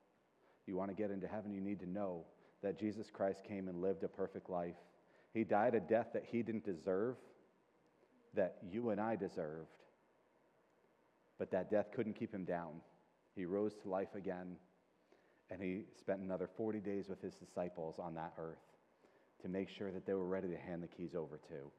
You 0.67 0.79
want 0.79 0.89
to 0.89 0.97
get 0.97 1.11
into 1.11 1.29
heaven, 1.29 1.53
you 1.53 1.61
need 1.61 1.79
to 1.81 1.87
know 1.87 2.25
that 2.63 2.81
Jesus 2.81 3.11
Christ 3.13 3.41
came 3.47 3.69
and 3.69 3.83
lived 3.83 4.03
a 4.03 4.09
perfect 4.09 4.49
life. 4.49 4.77
He 5.35 5.45
died 5.45 5.75
a 5.75 5.81
death 5.81 6.07
that 6.15 6.25
he 6.25 6.43
didn't 6.43 6.65
deserve, 6.65 7.17
that 8.33 8.57
you 8.67 8.89
and 8.89 8.99
I 8.99 9.15
deserved. 9.17 9.69
But 11.39 11.51
that 11.51 11.71
death 11.71 11.89
couldn't 11.95 12.15
keep 12.15 12.33
him 12.33 12.47
down. 12.47 12.81
He 13.37 13.45
rose 13.45 13.75
to 13.83 13.91
life 13.91 14.15
again 14.17 14.57
and 15.51 15.61
he 15.61 15.83
spent 15.99 16.21
another 16.21 16.49
40 16.57 16.79
days 16.79 17.11
with 17.11 17.21
his 17.21 17.35
disciples 17.35 17.97
on 17.99 18.15
that 18.15 18.33
earth 18.39 18.57
to 19.43 19.51
make 19.51 19.69
sure 19.69 19.93
that 19.93 20.07
they 20.07 20.15
were 20.15 20.27
ready 20.27 20.49
to 20.49 20.57
hand 20.57 20.83
the 20.83 20.89
keys 20.89 21.15
over 21.15 21.39
to. 21.49 21.71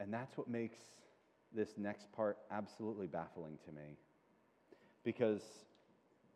And 0.00 0.12
that's 0.12 0.36
what 0.36 0.48
makes 0.48 0.78
this 1.52 1.74
next 1.76 2.10
part 2.12 2.38
absolutely 2.50 3.06
baffling 3.06 3.58
to 3.66 3.72
me. 3.72 3.98
Because 5.04 5.42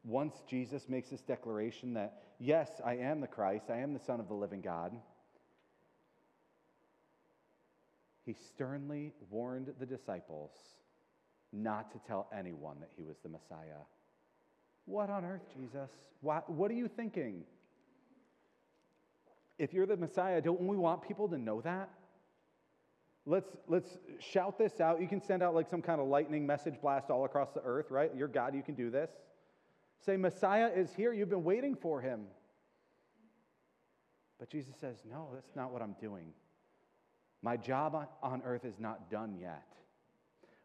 once 0.04 0.42
Jesus 0.48 0.88
makes 0.88 1.08
this 1.08 1.22
declaration 1.22 1.94
that, 1.94 2.22
yes, 2.38 2.70
I 2.84 2.96
am 2.96 3.20
the 3.20 3.26
Christ, 3.26 3.70
I 3.70 3.78
am 3.78 3.94
the 3.94 4.00
Son 4.00 4.20
of 4.20 4.28
the 4.28 4.34
living 4.34 4.60
God, 4.60 4.92
he 8.26 8.34
sternly 8.34 9.12
warned 9.30 9.72
the 9.78 9.86
disciples 9.86 10.50
not 11.52 11.90
to 11.92 11.98
tell 12.06 12.28
anyone 12.36 12.76
that 12.80 12.90
he 12.96 13.04
was 13.04 13.16
the 13.22 13.28
Messiah. 13.28 13.82
What 14.86 15.08
on 15.08 15.24
earth, 15.24 15.44
Jesus? 15.56 15.90
What, 16.20 16.50
what 16.50 16.70
are 16.70 16.74
you 16.74 16.88
thinking? 16.88 17.44
If 19.58 19.72
you're 19.72 19.86
the 19.86 19.96
Messiah, 19.96 20.40
don't 20.42 20.60
we 20.60 20.76
want 20.76 21.02
people 21.02 21.28
to 21.28 21.38
know 21.38 21.60
that? 21.62 21.88
Let's, 23.26 23.56
let's 23.68 23.96
shout 24.20 24.58
this 24.58 24.80
out. 24.80 25.00
You 25.00 25.08
can 25.08 25.22
send 25.22 25.42
out 25.42 25.54
like 25.54 25.68
some 25.68 25.80
kind 25.80 26.00
of 26.00 26.08
lightning 26.08 26.46
message 26.46 26.74
blast 26.80 27.10
all 27.10 27.24
across 27.24 27.52
the 27.52 27.62
earth, 27.64 27.90
right? 27.90 28.10
You're 28.14 28.28
God, 28.28 28.54
you 28.54 28.62
can 28.62 28.74
do 28.74 28.90
this. 28.90 29.10
Say, 30.04 30.16
Messiah 30.16 30.70
is 30.74 30.92
here. 30.94 31.12
You've 31.12 31.30
been 31.30 31.44
waiting 31.44 31.74
for 31.74 32.00
him. 32.00 32.26
But 34.38 34.50
Jesus 34.50 34.74
says, 34.78 34.96
No, 35.10 35.28
that's 35.32 35.56
not 35.56 35.72
what 35.72 35.80
I'm 35.80 35.96
doing. 36.00 36.26
My 37.40 37.56
job 37.56 37.94
on, 38.22 38.42
earth 38.44 38.64
is 38.64 38.78
not 38.78 39.10
done 39.10 39.36
yet. 39.40 39.66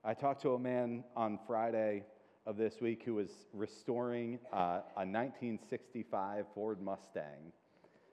I 0.03 0.13
talked 0.13 0.41
to 0.43 0.53
a 0.53 0.59
man 0.59 1.03
on 1.15 1.39
Friday 1.45 2.03
of 2.45 2.57
this 2.57 2.81
week 2.81 3.03
who 3.05 3.15
was 3.15 3.29
restoring 3.53 4.39
uh, 4.51 4.81
a 4.95 5.05
1965 5.05 6.45
Ford 6.55 6.81
Mustang 6.81 7.51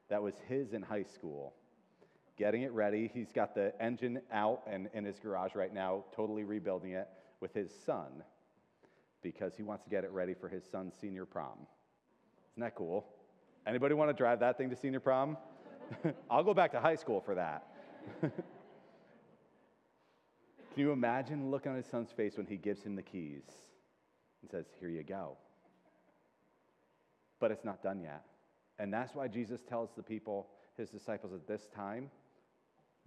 that 0.09 0.23
was 0.23 0.35
his 0.49 0.73
in 0.73 0.83
high 0.83 1.05
school, 1.05 1.55
getting 2.37 2.62
it 2.62 2.73
ready. 2.73 3.11
He's 3.12 3.33
got 3.33 3.55
the 3.55 3.73
engine 3.81 4.21
out 4.33 4.62
and 4.71 4.88
in 4.95 5.05
his 5.05 5.19
garage 5.19 5.55
right 5.55 5.73
now, 5.73 6.05
totally 6.14 6.45
rebuilding 6.45 6.93
it 6.93 7.09
with 7.40 7.55
his 7.55 7.71
son 7.85 8.23
because 9.23 9.57
he 9.57 9.62
wants 9.62 9.85
to 9.85 9.90
get 9.90 10.05
it 10.05 10.11
ready 10.11 10.35
for 10.35 10.49
his 10.49 10.64
son's 10.64 10.95
senior 11.00 11.25
prom. 11.25 11.59
Isn't 12.55 12.62
that 12.62 12.75
cool? 12.75 13.07
Anybody 13.66 13.95
want 13.95 14.11
to 14.11 14.14
drive 14.14 14.40
that 14.40 14.57
thing 14.57 14.71
to 14.71 14.76
senior 14.76 15.00
prom? 15.00 15.37
I'll 16.31 16.45
go 16.45 16.55
back 16.55 16.73
to 16.73 16.81
high 16.81 16.95
school 16.95 17.21
for 17.21 17.35
that. 17.35 17.66
Can 18.21 18.33
you 20.76 20.93
imagine 20.93 21.50
looking 21.50 21.73
on 21.73 21.76
his 21.76 21.87
son's 21.87 22.12
face 22.12 22.37
when 22.37 22.47
he 22.47 22.57
gives 22.57 22.83
him 22.83 22.97
the 22.97 23.02
keys 23.02 23.45
and 24.43 24.50
says, 24.50 24.66
Here 24.78 24.88
you 24.88 25.02
go? 25.02 25.37
But 27.40 27.50
it's 27.50 27.64
not 27.64 27.83
done 27.83 28.00
yet. 28.00 28.23
And 28.78 28.93
that's 28.93 29.14
why 29.14 29.28
Jesus 29.28 29.61
tells 29.66 29.90
the 29.97 30.02
people 30.02 30.49
his 30.76 30.90
disciples 30.90 31.33
at 31.33 31.47
this 31.47 31.66
time, 31.75 32.11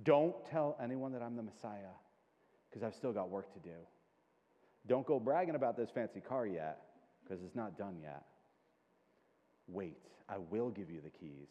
Don't 0.03 0.35
tell 0.49 0.77
anyone 0.81 1.11
that 1.13 1.21
I'm 1.21 1.35
the 1.35 1.43
Messiah, 1.43 1.93
because 2.69 2.83
I've 2.83 2.95
still 2.95 3.11
got 3.11 3.29
work 3.29 3.53
to 3.53 3.59
do. 3.59 3.75
Don't 4.87 5.05
go 5.05 5.19
bragging 5.19 5.55
about 5.55 5.75
this 5.75 5.89
fancy 5.93 6.21
car 6.21 6.47
yet, 6.47 6.81
because 7.23 7.43
it's 7.43 7.55
not 7.55 7.77
done 7.77 7.97
yet. 8.01 8.23
Wait, 9.67 9.97
I 10.27 10.37
will 10.37 10.69
give 10.69 10.89
you 10.89 11.01
the 11.01 11.09
keys. 11.09 11.49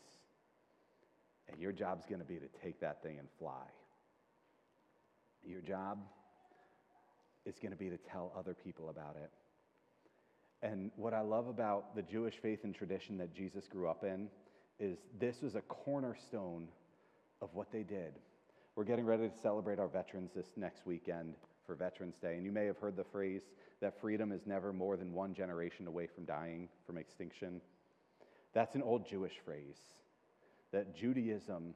And 1.51 1.61
your 1.61 1.73
job's 1.73 2.07
going 2.07 2.21
to 2.21 2.27
be 2.27 2.37
to 2.37 2.49
take 2.63 2.81
that 2.81 3.03
thing 3.03 3.19
and 3.19 3.29
fly. 3.39 3.65
Your 5.47 5.61
job 5.61 5.99
is 7.45 7.59
going 7.59 7.73
to 7.73 7.79
be 7.79 7.89
to 7.89 7.97
tell 7.97 8.33
other 8.37 8.55
people 8.55 8.91
about 8.91 9.17
it. 9.23 9.31
And 10.63 10.91
what 10.97 11.15
I 11.15 11.21
love 11.21 11.49
about 11.49 11.95
the 11.95 12.03
Jewish 12.03 12.35
faith 12.43 12.65
and 12.65 12.75
tradition 12.75 13.17
that 13.19 13.33
Jesus 13.33 13.67
grew 13.69 13.89
up 13.89 14.05
in 14.05 14.29
is 14.81 14.99
this 15.19 15.37
was 15.43 15.55
a 15.55 15.61
cornerstone 15.63 16.69
of 17.41 17.51
what 17.55 17.71
they 17.71 17.83
did. 17.83 18.15
We're 18.79 18.85
getting 18.85 19.07
ready 19.07 19.29
to 19.29 19.35
celebrate 19.43 19.81
our 19.81 19.89
veterans 19.89 20.31
this 20.37 20.53
next 20.57 20.87
weekend 20.87 21.35
for 21.67 21.75
Veterans 21.75 22.15
Day. 22.23 22.37
And 22.37 22.45
you 22.45 22.53
may 22.53 22.65
have 22.67 22.79
heard 22.79 22.97
the 22.97 23.03
phrase 23.03 23.43
that 23.81 24.01
freedom 24.01 24.31
is 24.31 24.47
never 24.47 24.73
more 24.73 24.97
than 24.97 25.13
one 25.13 25.35
generation 25.35 25.89
away 25.89 26.07
from 26.07 26.25
dying, 26.25 26.69
from 26.87 26.97
extinction. 26.97 27.61
That's 28.55 28.77
an 28.77 28.83
old 28.83 29.05
Jewish 29.05 29.33
phrase, 29.45 29.81
that 30.71 30.95
Judaism 30.95 31.75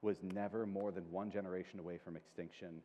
was 0.00 0.22
never 0.22 0.64
more 0.64 0.90
than 0.90 1.04
one 1.12 1.30
generation 1.30 1.80
away 1.80 1.98
from 2.02 2.16
extinction. 2.16 2.80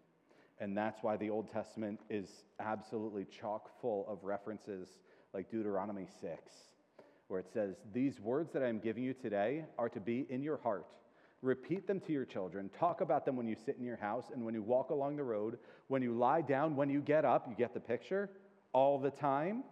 And 0.59 0.77
that's 0.77 1.01
why 1.01 1.15
the 1.15 1.29
Old 1.29 1.49
Testament 1.49 2.01
is 2.09 2.27
absolutely 2.59 3.23
chock 3.23 3.79
full 3.79 4.05
of 4.09 4.25
references 4.25 4.89
like 5.33 5.49
Deuteronomy 5.49 6.07
6, 6.19 6.51
where 7.29 7.39
it 7.39 7.47
says, 7.53 7.77
These 7.93 8.19
words 8.19 8.51
that 8.51 8.61
I 8.61 8.67
am 8.67 8.79
giving 8.79 9.03
you 9.03 9.13
today 9.13 9.63
are 9.77 9.87
to 9.87 10.01
be 10.01 10.25
in 10.29 10.43
your 10.43 10.57
heart. 10.57 10.85
Repeat 11.43 11.87
them 11.87 11.99
to 11.99 12.13
your 12.13 12.23
children. 12.23 12.69
Talk 12.79 13.01
about 13.01 13.25
them 13.25 13.35
when 13.35 13.49
you 13.49 13.57
sit 13.65 13.75
in 13.77 13.83
your 13.83 13.97
house 13.97 14.31
and 14.33 14.45
when 14.45 14.53
you 14.53 14.63
walk 14.63 14.91
along 14.91 15.17
the 15.17 15.23
road, 15.23 15.59
when 15.89 16.01
you 16.01 16.13
lie 16.13 16.41
down, 16.41 16.77
when 16.77 16.89
you 16.89 17.01
get 17.01 17.25
up. 17.25 17.45
You 17.49 17.53
get 17.53 17.73
the 17.73 17.81
picture? 17.81 18.29
All 18.71 18.97
the 18.97 19.11
time. 19.11 19.65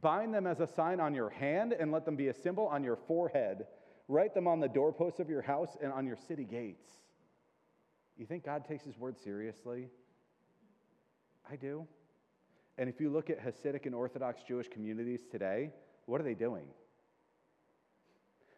Bind 0.00 0.32
them 0.32 0.46
as 0.46 0.60
a 0.60 0.66
sign 0.66 0.98
on 0.98 1.14
your 1.14 1.28
hand 1.28 1.74
and 1.78 1.92
let 1.92 2.06
them 2.06 2.16
be 2.16 2.28
a 2.28 2.34
symbol 2.34 2.66
on 2.68 2.82
your 2.82 2.96
forehead. 2.96 3.66
Write 4.08 4.32
them 4.32 4.48
on 4.48 4.60
the 4.60 4.68
doorposts 4.68 5.20
of 5.20 5.28
your 5.28 5.42
house 5.42 5.76
and 5.82 5.92
on 5.92 6.06
your 6.06 6.16
city 6.16 6.44
gates. 6.44 6.88
You 8.16 8.24
think 8.24 8.42
God 8.42 8.64
takes 8.64 8.82
his 8.82 8.96
word 8.96 9.18
seriously? 9.22 9.90
I 11.50 11.56
do. 11.56 11.86
And 12.78 12.88
if 12.88 12.98
you 12.98 13.10
look 13.10 13.28
at 13.28 13.44
Hasidic 13.44 13.84
and 13.84 13.94
Orthodox 13.94 14.40
Jewish 14.42 14.68
communities 14.68 15.20
today, 15.30 15.70
what 16.06 16.18
are 16.18 16.24
they 16.24 16.32
doing? 16.32 16.64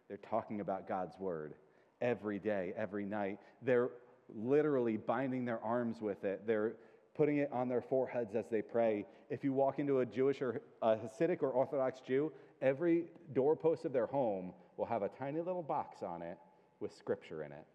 They're 0.07 0.17
talking 0.17 0.61
about 0.61 0.87
God's 0.87 1.19
word 1.19 1.55
every 2.01 2.39
day, 2.39 2.73
every 2.77 3.05
night. 3.05 3.39
They're 3.61 3.89
literally 4.33 4.97
binding 4.97 5.45
their 5.45 5.61
arms 5.63 6.01
with 6.01 6.23
it. 6.23 6.45
They're 6.47 6.73
putting 7.15 7.37
it 7.37 7.49
on 7.51 7.69
their 7.69 7.81
foreheads 7.81 8.35
as 8.35 8.45
they 8.49 8.61
pray. 8.61 9.05
If 9.29 9.43
you 9.43 9.53
walk 9.53 9.79
into 9.79 9.99
a 9.99 10.05
Jewish 10.05 10.41
or 10.41 10.61
a 10.81 10.95
Hasidic 10.95 11.41
or 11.41 11.49
Orthodox 11.49 12.01
Jew, 12.01 12.31
every 12.61 13.05
doorpost 13.33 13.85
of 13.85 13.93
their 13.93 14.07
home 14.07 14.53
will 14.77 14.85
have 14.85 15.01
a 15.01 15.09
tiny 15.09 15.39
little 15.39 15.63
box 15.63 16.03
on 16.03 16.21
it 16.21 16.37
with 16.79 16.93
scripture 16.93 17.43
in 17.43 17.51
it 17.51 17.65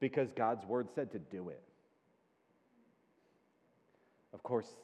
because 0.00 0.30
God's 0.32 0.64
word 0.66 0.88
said 0.94 1.12
to 1.12 1.18
do 1.18 1.48
it. 1.48 1.62
Of 4.32 4.42
course, 4.42 4.76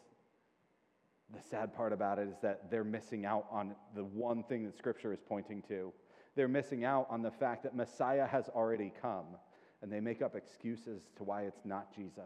the 1.32 1.40
sad 1.50 1.75
part 1.75 1.92
about 1.92 2.18
it 2.18 2.28
is 2.28 2.37
that 2.42 2.70
they're 2.70 2.84
missing 2.84 3.26
out 3.26 3.46
on 3.50 3.75
the 3.94 4.04
one 4.04 4.44
thing 4.44 4.64
that 4.64 4.76
scripture 4.76 5.12
is 5.12 5.20
pointing 5.26 5.62
to. 5.68 5.92
They're 6.36 6.48
missing 6.48 6.84
out 6.84 7.06
on 7.10 7.22
the 7.22 7.30
fact 7.30 7.62
that 7.62 7.76
Messiah 7.76 8.26
has 8.26 8.48
already 8.48 8.92
come, 9.00 9.26
and 9.82 9.92
they 9.92 10.00
make 10.00 10.22
up 10.22 10.34
excuses 10.34 11.02
to 11.16 11.24
why 11.24 11.42
it's 11.42 11.64
not 11.64 11.94
Jesus. 11.94 12.24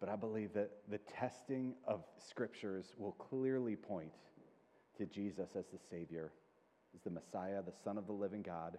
But 0.00 0.08
I 0.08 0.16
believe 0.16 0.52
that 0.54 0.70
the 0.90 0.98
testing 0.98 1.74
of 1.86 2.04
scriptures 2.18 2.94
will 2.98 3.12
clearly 3.12 3.76
point 3.76 4.12
to 4.98 5.06
Jesus 5.06 5.50
as 5.56 5.64
the 5.72 5.78
Savior, 5.90 6.32
as 6.94 7.00
the 7.02 7.10
Messiah, 7.10 7.62
the 7.62 7.72
Son 7.84 7.96
of 7.96 8.06
the 8.06 8.12
living 8.12 8.42
God, 8.42 8.78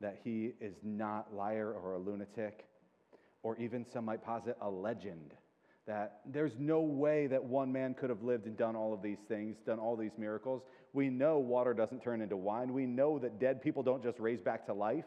that 0.00 0.18
he 0.22 0.52
is 0.60 0.74
not 0.82 1.34
liar 1.34 1.72
or 1.72 1.94
a 1.94 1.98
lunatic, 1.98 2.66
or 3.42 3.56
even 3.56 3.84
some 3.84 4.04
might 4.04 4.22
posit 4.22 4.56
a 4.60 4.68
legend. 4.68 5.34
That 5.86 6.20
there's 6.26 6.58
no 6.58 6.80
way 6.80 7.26
that 7.28 7.42
one 7.42 7.72
man 7.72 7.94
could 7.94 8.10
have 8.10 8.22
lived 8.22 8.46
and 8.46 8.56
done 8.56 8.76
all 8.76 8.92
of 8.92 9.02
these 9.02 9.20
things, 9.28 9.56
done 9.64 9.78
all 9.78 9.96
these 9.96 10.18
miracles. 10.18 10.62
We 10.92 11.10
know 11.10 11.38
water 11.38 11.74
doesn't 11.74 12.02
turn 12.02 12.20
into 12.20 12.36
wine. 12.36 12.72
We 12.72 12.86
know 12.86 13.18
that 13.18 13.38
dead 13.38 13.62
people 13.62 13.82
don't 13.82 14.02
just 14.02 14.18
raise 14.18 14.40
back 14.40 14.66
to 14.66 14.72
life. 14.72 15.04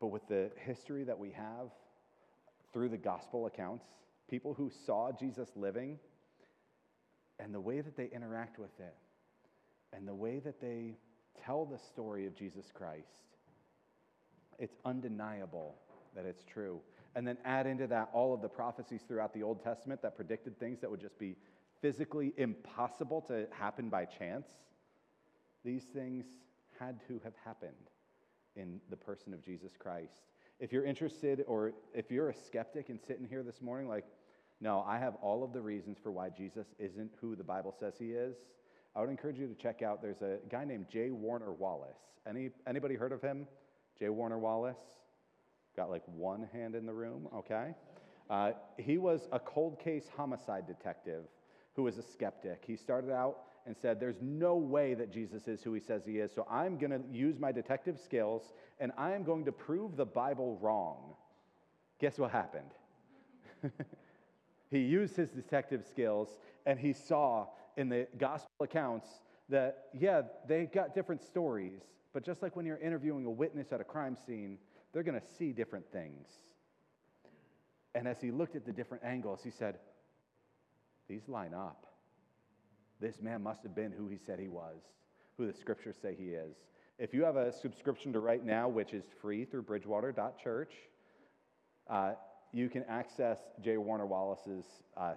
But 0.00 0.08
with 0.08 0.26
the 0.28 0.50
history 0.56 1.04
that 1.04 1.18
we 1.18 1.32
have 1.32 1.70
through 2.72 2.90
the 2.90 2.96
gospel 2.96 3.46
accounts, 3.46 3.84
people 4.30 4.54
who 4.54 4.70
saw 4.86 5.10
Jesus 5.10 5.48
living, 5.56 5.98
and 7.40 7.54
the 7.54 7.60
way 7.60 7.80
that 7.80 7.96
they 7.96 8.08
interact 8.12 8.58
with 8.58 8.78
it, 8.78 8.94
and 9.92 10.06
the 10.06 10.14
way 10.14 10.38
that 10.38 10.60
they 10.60 10.96
tell 11.44 11.64
the 11.64 11.78
story 11.78 12.26
of 12.26 12.34
Jesus 12.34 12.66
Christ, 12.72 13.06
it's 14.58 14.76
undeniable 14.84 15.76
that 16.14 16.24
it's 16.24 16.44
true. 16.44 16.80
And 17.14 17.26
then 17.26 17.38
add 17.44 17.66
into 17.66 17.86
that 17.88 18.10
all 18.12 18.34
of 18.34 18.42
the 18.42 18.48
prophecies 18.48 19.02
throughout 19.06 19.32
the 19.34 19.42
Old 19.42 19.62
Testament 19.62 20.02
that 20.02 20.14
predicted 20.14 20.58
things 20.58 20.80
that 20.80 20.90
would 20.90 21.00
just 21.00 21.18
be 21.18 21.36
physically 21.80 22.32
impossible 22.36 23.20
to 23.22 23.46
happen 23.50 23.88
by 23.88 24.04
chance. 24.04 24.48
These 25.64 25.84
things 25.84 26.26
had 26.78 27.00
to 27.08 27.20
have 27.24 27.34
happened 27.44 27.72
in 28.56 28.80
the 28.90 28.96
person 28.96 29.32
of 29.32 29.44
Jesus 29.44 29.72
Christ. 29.78 30.22
If 30.60 30.72
you're 30.72 30.84
interested, 30.84 31.44
or 31.46 31.72
if 31.94 32.10
you're 32.10 32.30
a 32.30 32.34
skeptic 32.34 32.88
and 32.88 32.98
sitting 33.00 33.26
here 33.28 33.42
this 33.42 33.60
morning, 33.60 33.88
like, 33.88 34.04
no, 34.60 34.84
I 34.86 34.98
have 34.98 35.14
all 35.22 35.44
of 35.44 35.52
the 35.52 35.60
reasons 35.60 35.98
for 36.02 36.10
why 36.10 36.30
Jesus 36.30 36.66
isn't 36.78 37.12
who 37.20 37.36
the 37.36 37.44
Bible 37.44 37.74
says 37.78 37.94
he 37.98 38.10
is. 38.10 38.36
I 38.96 39.00
would 39.00 39.10
encourage 39.10 39.38
you 39.38 39.46
to 39.46 39.54
check 39.54 39.82
out. 39.82 40.02
There's 40.02 40.22
a 40.22 40.38
guy 40.50 40.64
named 40.64 40.86
Jay 40.88 41.10
Warner 41.10 41.52
Wallace. 41.52 41.98
Any 42.28 42.50
anybody 42.66 42.96
heard 42.96 43.12
of 43.12 43.22
him? 43.22 43.46
Jay 43.96 44.08
Warner 44.08 44.38
Wallace. 44.38 44.80
Got 45.76 45.90
like 45.90 46.02
one 46.06 46.48
hand 46.52 46.74
in 46.74 46.86
the 46.86 46.92
room. 46.92 47.28
Okay. 47.32 47.74
Uh, 48.28 48.52
he 48.76 48.98
was 48.98 49.28
a 49.30 49.38
cold 49.38 49.78
case 49.78 50.08
homicide 50.16 50.66
detective 50.66 51.24
who 51.78 51.84
was 51.84 51.96
a 51.96 52.02
skeptic. 52.02 52.64
He 52.66 52.74
started 52.74 53.12
out 53.12 53.36
and 53.64 53.76
said, 53.76 54.00
There's 54.00 54.20
no 54.20 54.56
way 54.56 54.94
that 54.94 55.12
Jesus 55.12 55.46
is 55.46 55.62
who 55.62 55.72
he 55.72 55.78
says 55.78 56.02
he 56.04 56.18
is, 56.18 56.32
so 56.34 56.44
I'm 56.50 56.76
going 56.76 56.90
to 56.90 57.00
use 57.12 57.38
my 57.38 57.52
detective 57.52 58.00
skills 58.00 58.52
and 58.80 58.90
I 58.98 59.12
am 59.12 59.22
going 59.22 59.44
to 59.44 59.52
prove 59.52 59.96
the 59.96 60.04
Bible 60.04 60.58
wrong. 60.60 61.14
Guess 62.00 62.18
what 62.18 62.32
happened? 62.32 62.72
he 64.72 64.80
used 64.80 65.14
his 65.14 65.30
detective 65.30 65.84
skills 65.88 66.40
and 66.66 66.80
he 66.80 66.92
saw 66.92 67.46
in 67.76 67.88
the 67.88 68.08
gospel 68.18 68.50
accounts 68.60 69.06
that, 69.48 69.84
yeah, 69.96 70.22
they 70.48 70.64
got 70.64 70.96
different 70.96 71.22
stories, 71.22 71.82
but 72.12 72.24
just 72.24 72.42
like 72.42 72.56
when 72.56 72.66
you're 72.66 72.78
interviewing 72.78 73.24
a 73.24 73.30
witness 73.30 73.70
at 73.70 73.80
a 73.80 73.84
crime 73.84 74.16
scene, 74.26 74.58
they're 74.92 75.04
going 75.04 75.20
to 75.20 75.26
see 75.38 75.52
different 75.52 75.84
things. 75.92 76.26
And 77.94 78.08
as 78.08 78.20
he 78.20 78.32
looked 78.32 78.56
at 78.56 78.66
the 78.66 78.72
different 78.72 79.04
angles, 79.04 79.42
he 79.44 79.50
said, 79.52 79.76
These 81.08 81.28
line 81.28 81.54
up. 81.54 81.86
This 83.00 83.20
man 83.20 83.42
must 83.42 83.62
have 83.62 83.74
been 83.74 83.92
who 83.92 84.08
he 84.08 84.18
said 84.18 84.38
he 84.38 84.48
was, 84.48 84.76
who 85.36 85.46
the 85.46 85.52
scriptures 85.52 85.96
say 86.00 86.14
he 86.18 86.30
is. 86.30 86.56
If 86.98 87.14
you 87.14 87.24
have 87.24 87.36
a 87.36 87.52
subscription 87.52 88.12
to 88.12 88.20
Right 88.20 88.44
Now, 88.44 88.68
which 88.68 88.92
is 88.92 89.04
free 89.22 89.44
through 89.44 89.62
bridgewater.church, 89.62 90.72
uh, 91.88 92.12
you 92.52 92.68
can 92.68 92.84
access 92.88 93.38
Jay 93.62 93.76
Warner 93.76 94.06
Wallace's 94.06 94.66
uh, 94.96 95.14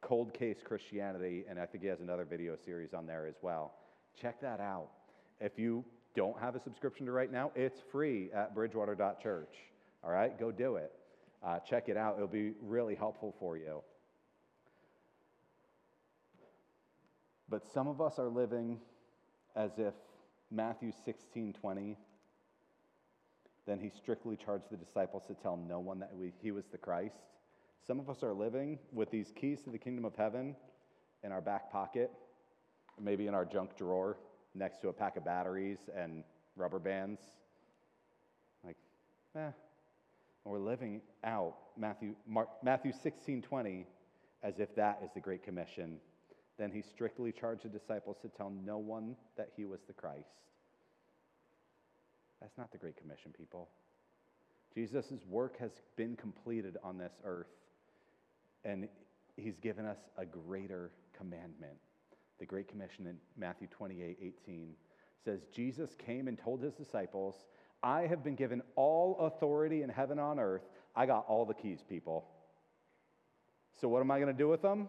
Cold 0.00 0.32
Case 0.32 0.58
Christianity, 0.64 1.44
and 1.48 1.58
I 1.58 1.66
think 1.66 1.82
he 1.82 1.88
has 1.88 2.00
another 2.00 2.24
video 2.24 2.56
series 2.64 2.94
on 2.94 3.06
there 3.06 3.26
as 3.26 3.36
well. 3.42 3.74
Check 4.20 4.40
that 4.40 4.60
out. 4.60 4.88
If 5.40 5.58
you 5.58 5.84
don't 6.14 6.38
have 6.40 6.56
a 6.56 6.60
subscription 6.60 7.04
to 7.06 7.12
Right 7.12 7.30
Now, 7.30 7.52
it's 7.54 7.80
free 7.92 8.30
at 8.32 8.54
bridgewater.church. 8.54 9.54
All 10.02 10.10
right, 10.10 10.38
go 10.38 10.50
do 10.50 10.76
it. 10.76 10.92
Uh, 11.44 11.58
check 11.58 11.88
it 11.88 11.96
out, 11.96 12.14
it'll 12.16 12.26
be 12.26 12.52
really 12.62 12.94
helpful 12.94 13.34
for 13.38 13.58
you. 13.58 13.82
But 17.48 17.66
some 17.72 17.86
of 17.86 18.00
us 18.00 18.18
are 18.18 18.28
living 18.28 18.80
as 19.54 19.72
if 19.78 19.94
Matthew 20.50 20.92
16 21.04 21.52
20, 21.52 21.96
then 23.66 23.78
he 23.78 23.90
strictly 23.90 24.36
charged 24.36 24.70
the 24.70 24.76
disciples 24.76 25.24
to 25.26 25.34
tell 25.34 25.56
no 25.56 25.80
one 25.80 25.98
that 26.00 26.14
we, 26.14 26.32
he 26.40 26.52
was 26.52 26.66
the 26.70 26.78
Christ. 26.78 27.16
Some 27.86 28.00
of 28.00 28.08
us 28.10 28.22
are 28.22 28.32
living 28.32 28.78
with 28.92 29.10
these 29.10 29.32
keys 29.34 29.62
to 29.62 29.70
the 29.70 29.78
kingdom 29.78 30.04
of 30.04 30.14
heaven 30.16 30.56
in 31.22 31.32
our 31.32 31.40
back 31.40 31.70
pocket, 31.70 32.10
maybe 33.00 33.26
in 33.26 33.34
our 33.34 33.44
junk 33.44 33.76
drawer 33.76 34.18
next 34.54 34.80
to 34.80 34.88
a 34.88 34.92
pack 34.92 35.16
of 35.16 35.24
batteries 35.24 35.78
and 35.96 36.24
rubber 36.56 36.78
bands. 36.78 37.20
Like, 38.64 38.76
eh. 39.36 39.40
And 39.40 39.52
we're 40.44 40.58
living 40.58 41.00
out 41.24 41.56
Matthew, 41.76 42.14
Mark, 42.26 42.48
Matthew 42.62 42.92
16 42.92 43.42
20 43.42 43.86
as 44.42 44.58
if 44.58 44.74
that 44.76 45.00
is 45.04 45.10
the 45.14 45.20
Great 45.20 45.42
Commission 45.42 45.98
Then 46.58 46.70
he 46.70 46.82
strictly 46.82 47.32
charged 47.32 47.64
the 47.64 47.68
disciples 47.68 48.16
to 48.22 48.28
tell 48.28 48.50
no 48.64 48.78
one 48.78 49.16
that 49.36 49.50
he 49.56 49.64
was 49.64 49.80
the 49.86 49.92
Christ. 49.92 50.28
That's 52.40 52.56
not 52.56 52.72
the 52.72 52.78
Great 52.78 52.96
Commission, 52.96 53.32
people. 53.36 53.68
Jesus' 54.74 55.12
work 55.28 55.58
has 55.58 55.72
been 55.96 56.16
completed 56.16 56.76
on 56.82 56.98
this 56.98 57.12
earth, 57.24 57.46
and 58.64 58.88
he's 59.36 59.58
given 59.58 59.86
us 59.86 59.98
a 60.18 60.26
greater 60.26 60.90
commandment. 61.16 61.76
The 62.38 62.46
Great 62.46 62.68
Commission 62.68 63.06
in 63.06 63.16
Matthew 63.38 63.68
28 63.68 64.18
18 64.46 64.74
says, 65.24 65.40
Jesus 65.54 65.90
came 66.04 66.28
and 66.28 66.38
told 66.38 66.62
his 66.62 66.74
disciples, 66.74 67.34
I 67.82 68.02
have 68.02 68.22
been 68.22 68.34
given 68.34 68.62
all 68.74 69.16
authority 69.20 69.82
in 69.82 69.88
heaven 69.88 70.18
and 70.18 70.26
on 70.26 70.38
earth. 70.38 70.62
I 70.94 71.06
got 71.06 71.24
all 71.28 71.44
the 71.44 71.54
keys, 71.54 71.80
people. 71.88 72.26
So, 73.80 73.88
what 73.88 74.00
am 74.00 74.10
I 74.10 74.18
going 74.18 74.32
to 74.32 74.38
do 74.38 74.48
with 74.48 74.62
them? 74.62 74.88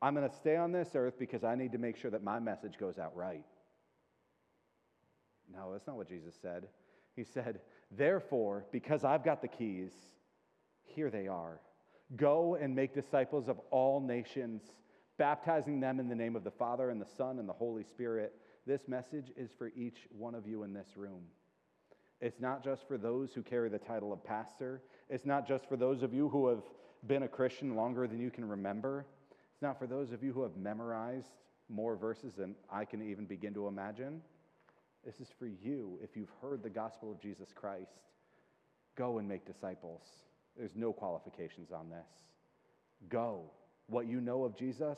I'm 0.00 0.14
going 0.14 0.28
to 0.28 0.36
stay 0.36 0.56
on 0.56 0.72
this 0.72 0.90
earth 0.94 1.18
because 1.18 1.44
I 1.44 1.54
need 1.54 1.72
to 1.72 1.78
make 1.78 1.96
sure 1.96 2.10
that 2.10 2.22
my 2.22 2.38
message 2.38 2.78
goes 2.78 2.98
out 2.98 3.16
right. 3.16 3.44
No, 5.52 5.72
that's 5.72 5.86
not 5.86 5.96
what 5.96 6.08
Jesus 6.08 6.34
said. 6.40 6.68
He 7.16 7.24
said, 7.24 7.60
Therefore, 7.90 8.66
because 8.70 9.02
I've 9.02 9.24
got 9.24 9.42
the 9.42 9.48
keys, 9.48 9.92
here 10.84 11.10
they 11.10 11.26
are. 11.26 11.60
Go 12.16 12.54
and 12.54 12.74
make 12.74 12.94
disciples 12.94 13.48
of 13.48 13.58
all 13.70 14.00
nations, 14.00 14.62
baptizing 15.18 15.80
them 15.80 16.00
in 16.00 16.08
the 16.08 16.14
name 16.14 16.36
of 16.36 16.44
the 16.44 16.50
Father 16.50 16.90
and 16.90 17.00
the 17.00 17.08
Son 17.16 17.38
and 17.38 17.48
the 17.48 17.52
Holy 17.52 17.82
Spirit. 17.82 18.34
This 18.66 18.86
message 18.86 19.32
is 19.36 19.50
for 19.56 19.72
each 19.74 20.06
one 20.16 20.34
of 20.34 20.46
you 20.46 20.62
in 20.62 20.72
this 20.72 20.96
room. 20.96 21.22
It's 22.20 22.40
not 22.40 22.64
just 22.64 22.86
for 22.86 22.98
those 22.98 23.32
who 23.32 23.42
carry 23.42 23.68
the 23.68 23.78
title 23.78 24.12
of 24.12 24.24
pastor. 24.24 24.82
It's 25.08 25.24
not 25.24 25.46
just 25.46 25.68
for 25.68 25.76
those 25.76 26.02
of 26.02 26.12
you 26.12 26.28
who 26.28 26.48
have 26.48 26.62
been 27.06 27.22
a 27.22 27.28
Christian 27.28 27.76
longer 27.76 28.06
than 28.06 28.20
you 28.20 28.30
can 28.30 28.44
remember. 28.44 29.06
It's 29.58 29.62
not 29.64 29.76
for 29.80 29.88
those 29.88 30.12
of 30.12 30.22
you 30.22 30.32
who 30.32 30.44
have 30.44 30.56
memorized 30.56 31.32
more 31.68 31.96
verses 31.96 32.32
than 32.38 32.54
I 32.70 32.84
can 32.84 33.02
even 33.02 33.24
begin 33.24 33.52
to 33.54 33.66
imagine. 33.66 34.20
This 35.04 35.16
is 35.18 35.26
for 35.36 35.48
you 35.48 35.98
if 36.00 36.16
you've 36.16 36.30
heard 36.40 36.62
the 36.62 36.70
gospel 36.70 37.10
of 37.10 37.20
Jesus 37.20 37.48
Christ. 37.52 37.90
Go 38.96 39.18
and 39.18 39.28
make 39.28 39.44
disciples. 39.44 40.02
There's 40.56 40.76
no 40.76 40.92
qualifications 40.92 41.72
on 41.72 41.90
this. 41.90 42.06
Go. 43.08 43.50
What 43.88 44.06
you 44.06 44.20
know 44.20 44.44
of 44.44 44.56
Jesus, 44.56 44.96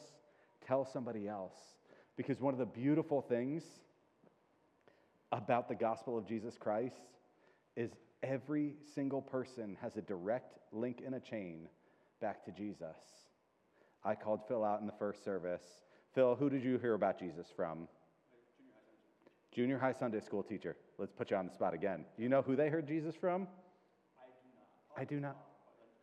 tell 0.66 0.86
somebody 0.92 1.26
else. 1.26 1.56
Because 2.18 2.38
one 2.38 2.52
of 2.52 2.58
the 2.60 2.66
beautiful 2.66 3.22
things 3.22 3.62
about 5.32 5.70
the 5.70 5.74
gospel 5.74 6.18
of 6.18 6.28
Jesus 6.28 6.58
Christ 6.60 7.00
is 7.78 7.92
every 8.22 8.74
single 8.94 9.22
person 9.22 9.78
has 9.80 9.96
a 9.96 10.02
direct 10.02 10.58
link 10.70 11.00
in 11.00 11.14
a 11.14 11.20
chain 11.20 11.66
back 12.20 12.44
to 12.44 12.52
Jesus. 12.52 13.19
I 14.04 14.14
called 14.14 14.40
Phil 14.48 14.64
out 14.64 14.80
in 14.80 14.86
the 14.86 14.94
first 14.98 15.24
service. 15.24 15.62
Phil, 16.14 16.34
who 16.34 16.48
did 16.48 16.64
you 16.64 16.78
hear 16.78 16.94
about 16.94 17.18
Jesus 17.18 17.46
from? 17.54 17.86
Junior 19.54 19.78
high 19.78 19.92
Sunday 19.92 20.20
school 20.20 20.42
teacher. 20.42 20.76
Let's 20.98 21.12
put 21.12 21.30
you 21.30 21.36
on 21.36 21.46
the 21.46 21.52
spot 21.52 21.74
again. 21.74 22.04
Do 22.16 22.22
you 22.22 22.28
know 22.28 22.42
who 22.42 22.56
they 22.56 22.68
heard 22.68 22.86
Jesus 22.86 23.14
from? 23.14 23.48
I 24.96 25.02
do 25.02 25.02
not. 25.02 25.02
I 25.02 25.04
do 25.04 25.20
not. 25.20 25.36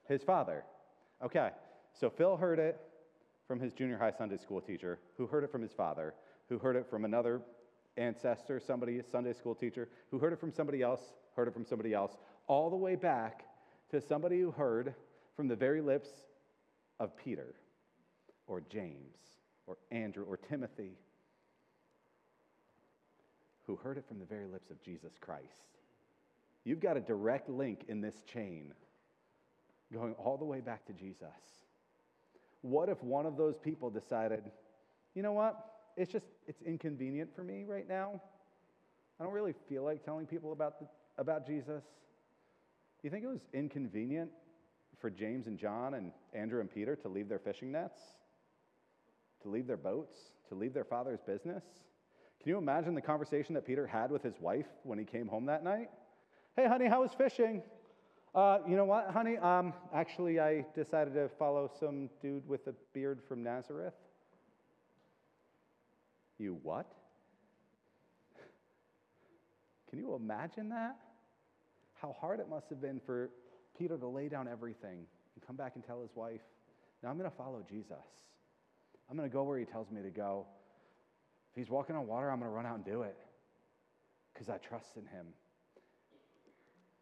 His 0.07 0.21
father. 0.21 0.63
Okay. 1.23 1.49
So 1.99 2.09
Phil 2.09 2.37
heard 2.37 2.59
it 2.59 2.79
from 3.47 3.59
his 3.59 3.73
junior 3.73 3.97
high 3.97 4.11
Sunday 4.11 4.37
school 4.37 4.61
teacher, 4.61 4.99
who 5.17 5.25
heard 5.25 5.43
it 5.43 5.51
from 5.51 5.61
his 5.61 5.71
father, 5.71 6.13
who 6.49 6.59
heard 6.59 6.75
it 6.75 6.85
from 6.89 7.05
another 7.05 7.41
ancestor, 7.95 8.59
somebody, 8.59 9.01
Sunday 9.11 9.33
school 9.33 9.55
teacher, 9.55 9.89
who 10.11 10.19
heard 10.19 10.33
it 10.33 10.39
from 10.39 10.51
somebody 10.51 10.81
else, 10.81 11.01
heard 11.35 11.47
it 11.47 11.53
from 11.53 11.65
somebody 11.65 11.93
else, 11.93 12.17
all 12.47 12.69
the 12.69 12.75
way 12.75 12.95
back 12.95 13.45
to 13.89 14.01
somebody 14.01 14.39
who 14.39 14.51
heard 14.51 14.93
from 15.35 15.47
the 15.47 15.55
very 15.55 15.81
lips 15.81 16.09
of 16.99 17.15
Peter 17.17 17.55
or 18.47 18.61
James 18.61 19.17
or 19.65 19.77
Andrew 19.91 20.23
or 20.23 20.37
Timothy 20.37 20.97
who 23.67 23.75
heard 23.75 23.97
it 23.97 24.05
from 24.07 24.17
the 24.17 24.25
very 24.25 24.47
lips 24.47 24.71
of 24.71 24.81
Jesus 24.81 25.13
Christ. 25.19 25.77
You've 26.63 26.79
got 26.79 26.97
a 26.97 27.01
direct 27.01 27.49
link 27.49 27.83
in 27.89 28.01
this 28.01 28.15
chain 28.25 28.73
going 29.93 30.13
all 30.13 30.37
the 30.37 30.45
way 30.45 30.61
back 30.61 30.85
to 30.85 30.93
Jesus. 30.93 31.27
What 32.61 32.89
if 32.89 33.01
one 33.03 33.25
of 33.25 33.37
those 33.37 33.57
people 33.57 33.89
decided, 33.89 34.43
you 35.13 35.21
know 35.21 35.33
what? 35.33 35.73
It's 35.95 36.11
just, 36.11 36.25
it's 36.47 36.61
inconvenient 36.61 37.35
for 37.35 37.43
me 37.43 37.65
right 37.65 37.87
now. 37.87 38.21
I 39.19 39.23
don't 39.23 39.33
really 39.33 39.55
feel 39.67 39.83
like 39.83 40.03
telling 40.03 40.25
people 40.25 40.51
about, 40.51 40.79
the, 40.79 40.87
about 41.17 41.45
Jesus. 41.45 41.83
You 43.03 43.09
think 43.09 43.23
it 43.23 43.27
was 43.27 43.45
inconvenient 43.53 44.29
for 44.99 45.09
James 45.09 45.47
and 45.47 45.57
John 45.57 45.93
and 45.95 46.11
Andrew 46.33 46.61
and 46.61 46.71
Peter 46.71 46.95
to 46.97 47.07
leave 47.07 47.29
their 47.29 47.39
fishing 47.39 47.71
nets, 47.71 47.99
to 49.47 49.53
leave 49.53 49.67
their 49.67 49.77
boats, 49.77 50.17
to 50.49 50.55
leave 50.55 50.73
their 50.73 50.83
father's 50.83 51.21
business? 51.21 51.63
Can 52.41 52.49
you 52.49 52.57
imagine 52.57 52.93
the 52.93 53.01
conversation 53.01 53.55
that 53.55 53.65
Peter 53.65 53.87
had 53.87 54.11
with 54.11 54.21
his 54.21 54.35
wife 54.39 54.67
when 54.83 54.99
he 54.99 55.05
came 55.05 55.27
home 55.27 55.45
that 55.45 55.63
night? 55.63 55.89
Hey, 56.55 56.67
honey, 56.67 56.87
how 56.87 57.01
was 57.01 57.11
fishing? 57.17 57.63
Uh, 58.35 58.59
you 58.67 58.75
know 58.75 58.85
what, 58.85 59.09
honey? 59.09 59.37
Um, 59.37 59.73
actually, 59.93 60.39
I 60.39 60.65
decided 60.75 61.13
to 61.13 61.29
follow 61.39 61.71
some 61.79 62.09
dude 62.21 62.47
with 62.47 62.67
a 62.67 62.73
beard 62.93 63.21
from 63.27 63.41
Nazareth. 63.41 63.93
You 66.37 66.59
what? 66.61 66.91
Can 69.89 69.97
you 69.97 70.13
imagine 70.13 70.69
that? 70.69 70.97
How 72.01 72.15
hard 72.19 72.39
it 72.39 72.49
must 72.49 72.69
have 72.69 72.81
been 72.81 72.99
for 73.05 73.29
Peter 73.79 73.97
to 73.97 74.07
lay 74.07 74.27
down 74.27 74.47
everything 74.47 75.05
and 75.35 75.47
come 75.47 75.55
back 75.55 75.73
and 75.75 75.83
tell 75.83 76.01
his 76.01 76.11
wife, 76.15 76.41
Now 77.01 77.09
I'm 77.09 77.17
going 77.17 77.29
to 77.29 77.35
follow 77.35 77.63
Jesus. 77.67 77.95
I'm 79.09 79.17
going 79.17 79.29
to 79.29 79.33
go 79.33 79.43
where 79.43 79.57
he 79.57 79.65
tells 79.65 79.89
me 79.89 80.01
to 80.01 80.09
go. 80.09 80.45
If 81.51 81.63
he's 81.63 81.69
walking 81.69 81.95
on 81.95 82.07
water, 82.07 82.29
I'm 82.29 82.39
going 82.39 82.51
to 82.51 82.55
run 82.55 82.65
out 82.65 82.75
and 82.75 82.85
do 82.85 83.03
it 83.03 83.17
because 84.33 84.49
I 84.49 84.57
trust 84.57 84.97
in 84.97 85.03
him. 85.03 85.27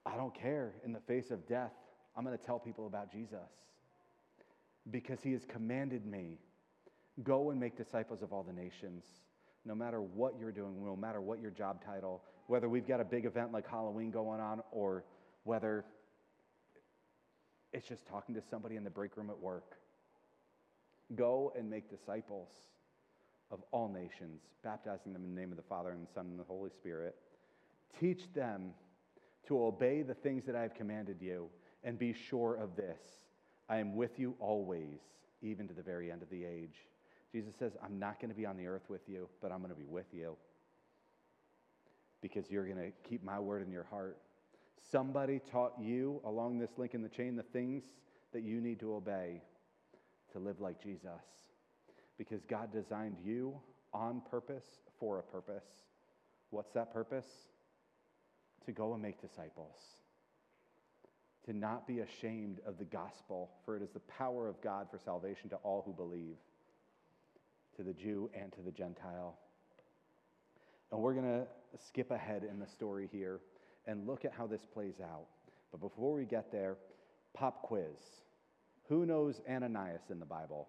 I 0.06 0.16
don't 0.16 0.34
care. 0.34 0.74
In 0.86 0.94
the 0.94 1.00
face 1.00 1.32
of 1.32 1.48
death, 1.48 1.74
I'm 2.16 2.24
going 2.24 2.38
to 2.38 2.44
tell 2.44 2.60
people 2.60 2.88
about 2.88 3.12
Jesus 3.12 3.50
because 4.92 5.22
he 5.22 5.32
has 5.32 5.46
commanded 5.46 6.06
me 6.06 6.38
go 7.24 7.50
and 7.50 7.60
make 7.60 7.78
disciples 7.78 8.22
of 8.22 8.32
all 8.32 8.44
the 8.44 8.54
nations. 8.54 9.04
No 9.66 9.74
matter 9.74 10.02
what 10.02 10.34
you're 10.40 10.52
doing, 10.52 10.86
no 10.86 10.96
matter 10.96 11.22
what 11.22 11.42
your 11.42 11.50
job 11.50 11.84
title, 11.84 12.22
whether 12.48 12.70
we've 12.70 12.88
got 12.88 13.02
a 13.02 13.06
big 13.06 13.26
event 13.26 13.52
like 13.52 13.68
Halloween 13.68 14.12
going 14.12 14.40
on 14.40 14.62
or 14.72 15.04
whether 15.44 15.86
it's 17.74 17.88
just 17.88 18.06
talking 18.06 18.36
to 18.36 18.42
somebody 18.50 18.76
in 18.76 18.84
the 18.84 18.90
break 18.90 19.18
room 19.18 19.30
at 19.30 19.40
work. 19.40 19.78
Go 21.14 21.54
and 21.58 21.70
make 21.70 21.90
disciples 21.90 22.50
of 23.52 23.60
all 23.72 23.88
nations, 23.88 24.42
baptizing 24.64 25.14
them 25.14 25.24
in 25.24 25.36
the 25.36 25.40
name 25.40 25.52
of 25.52 25.58
the 25.58 25.64
Father 25.64 25.92
and 25.92 26.08
the 26.08 26.12
Son 26.12 26.26
and 26.26 26.40
the 26.40 26.44
Holy 26.44 26.72
Spirit. 26.72 27.16
Teach 28.00 28.34
them 28.34 28.72
to 29.48 29.64
obey 29.64 30.02
the 30.02 30.16
things 30.16 30.46
that 30.46 30.56
I 30.56 30.62
have 30.64 30.74
commanded 30.74 31.18
you, 31.22 31.50
and 31.84 32.00
be 32.00 32.14
sure 32.14 32.56
of 32.56 32.76
this 32.76 33.00
I 33.70 33.78
am 33.78 33.96
with 33.96 34.20
you 34.20 34.36
always, 34.40 35.00
even 35.42 35.68
to 35.68 35.74
the 35.74 35.84
very 35.84 36.12
end 36.12 36.22
of 36.22 36.30
the 36.30 36.44
age. 36.44 36.76
Jesus 37.32 37.54
says, 37.58 37.74
I'm 37.84 38.00
not 38.00 38.20
going 38.20 38.30
to 38.30 38.36
be 38.36 38.46
on 38.46 38.58
the 38.58 38.68
earth 38.68 38.90
with 38.90 39.08
you, 39.08 39.28
but 39.42 39.52
I'm 39.52 39.60
going 39.60 39.74
to 39.74 39.80
be 39.80 39.86
with 39.86 40.06
you 40.14 40.36
because 42.22 42.50
you're 42.50 42.66
going 42.66 42.78
to 42.78 42.92
keep 43.08 43.24
my 43.24 43.40
word 43.40 43.62
in 43.62 43.72
your 43.72 43.84
heart. 43.84 44.18
Somebody 44.92 45.42
taught 45.52 45.74
you 45.80 46.22
along 46.26 46.60
this 46.60 46.72
link 46.78 46.94
in 46.94 47.02
the 47.02 47.10
chain 47.10 47.36
the 47.36 47.44
things 47.44 47.84
that 48.34 48.44
you 48.44 48.62
need 48.62 48.80
to 48.80 48.96
obey 48.96 49.42
to 50.36 50.40
live 50.40 50.60
like 50.60 50.82
Jesus 50.84 51.24
because 52.18 52.44
God 52.44 52.72
designed 52.72 53.16
you 53.24 53.58
on 53.94 54.22
purpose 54.30 54.66
for 55.00 55.20
a 55.20 55.24
purpose. 55.24 55.64
What's 56.50 56.74
that 56.74 56.94
purpose? 56.94 57.26
To 58.66 58.72
go 58.74 58.94
and 58.94 59.02
make 59.02 59.22
disciples. 59.22 59.78
To 61.46 61.54
not 61.54 61.88
be 61.88 62.00
ashamed 62.00 62.60
of 62.66 62.78
the 62.78 62.86
gospel, 62.86 63.52
for 63.64 63.78
it 63.78 63.84
is 63.84 63.92
the 63.92 64.00
power 64.02 64.50
of 64.50 64.60
God 64.62 64.88
for 64.92 65.00
salvation 65.00 65.50
to 65.52 65.56
all 65.58 65.84
who 65.86 65.94
believe, 65.94 66.36
to 67.78 67.84
the 67.84 67.94
Jew 67.94 68.30
and 68.34 68.52
to 68.54 68.62
the 68.62 68.72
Gentile. 68.72 69.38
And 70.92 71.02
we're 71.02 71.14
going 71.14 71.26
to 71.26 71.46
skip 71.88 72.12
ahead 72.12 72.44
in 72.44 72.60
the 72.60 72.68
story 72.68 73.08
here 73.12 73.40
and 73.86 74.06
look 74.08 74.26
at 74.26 74.34
how 74.34 74.48
this 74.48 74.66
plays 74.66 75.00
out. 75.02 75.28
But 75.72 75.80
before 75.80 76.14
we 76.14 76.26
get 76.26 76.52
there, 76.52 76.78
pop 77.34 77.62
quiz. 77.62 78.25
Who 78.90 79.06
knows 79.06 79.42
Ananias 79.50 80.04
in 80.10 80.20
the 80.20 80.26
Bible? 80.26 80.68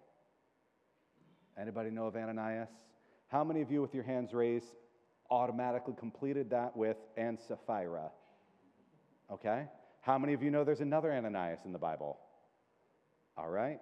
Anybody 1.59 1.89
know 1.89 2.07
of 2.07 2.15
Ananias? 2.15 2.69
How 3.27 3.43
many 3.43 3.61
of 3.61 3.71
you, 3.71 3.81
with 3.81 3.93
your 3.93 4.03
hands 4.03 4.33
raised, 4.33 4.73
automatically 5.29 5.93
completed 5.97 6.49
that 6.51 6.75
with 6.75 6.97
and 7.15 7.39
Sapphira? 7.39 8.09
Okay. 9.31 9.65
How 10.01 10.17
many 10.17 10.33
of 10.33 10.41
you 10.41 10.49
know 10.49 10.63
there's 10.63 10.81
another 10.81 11.11
Ananias 11.11 11.59
in 11.65 11.73
the 11.73 11.79
Bible? 11.79 12.17
All 13.37 13.49
right. 13.49 13.79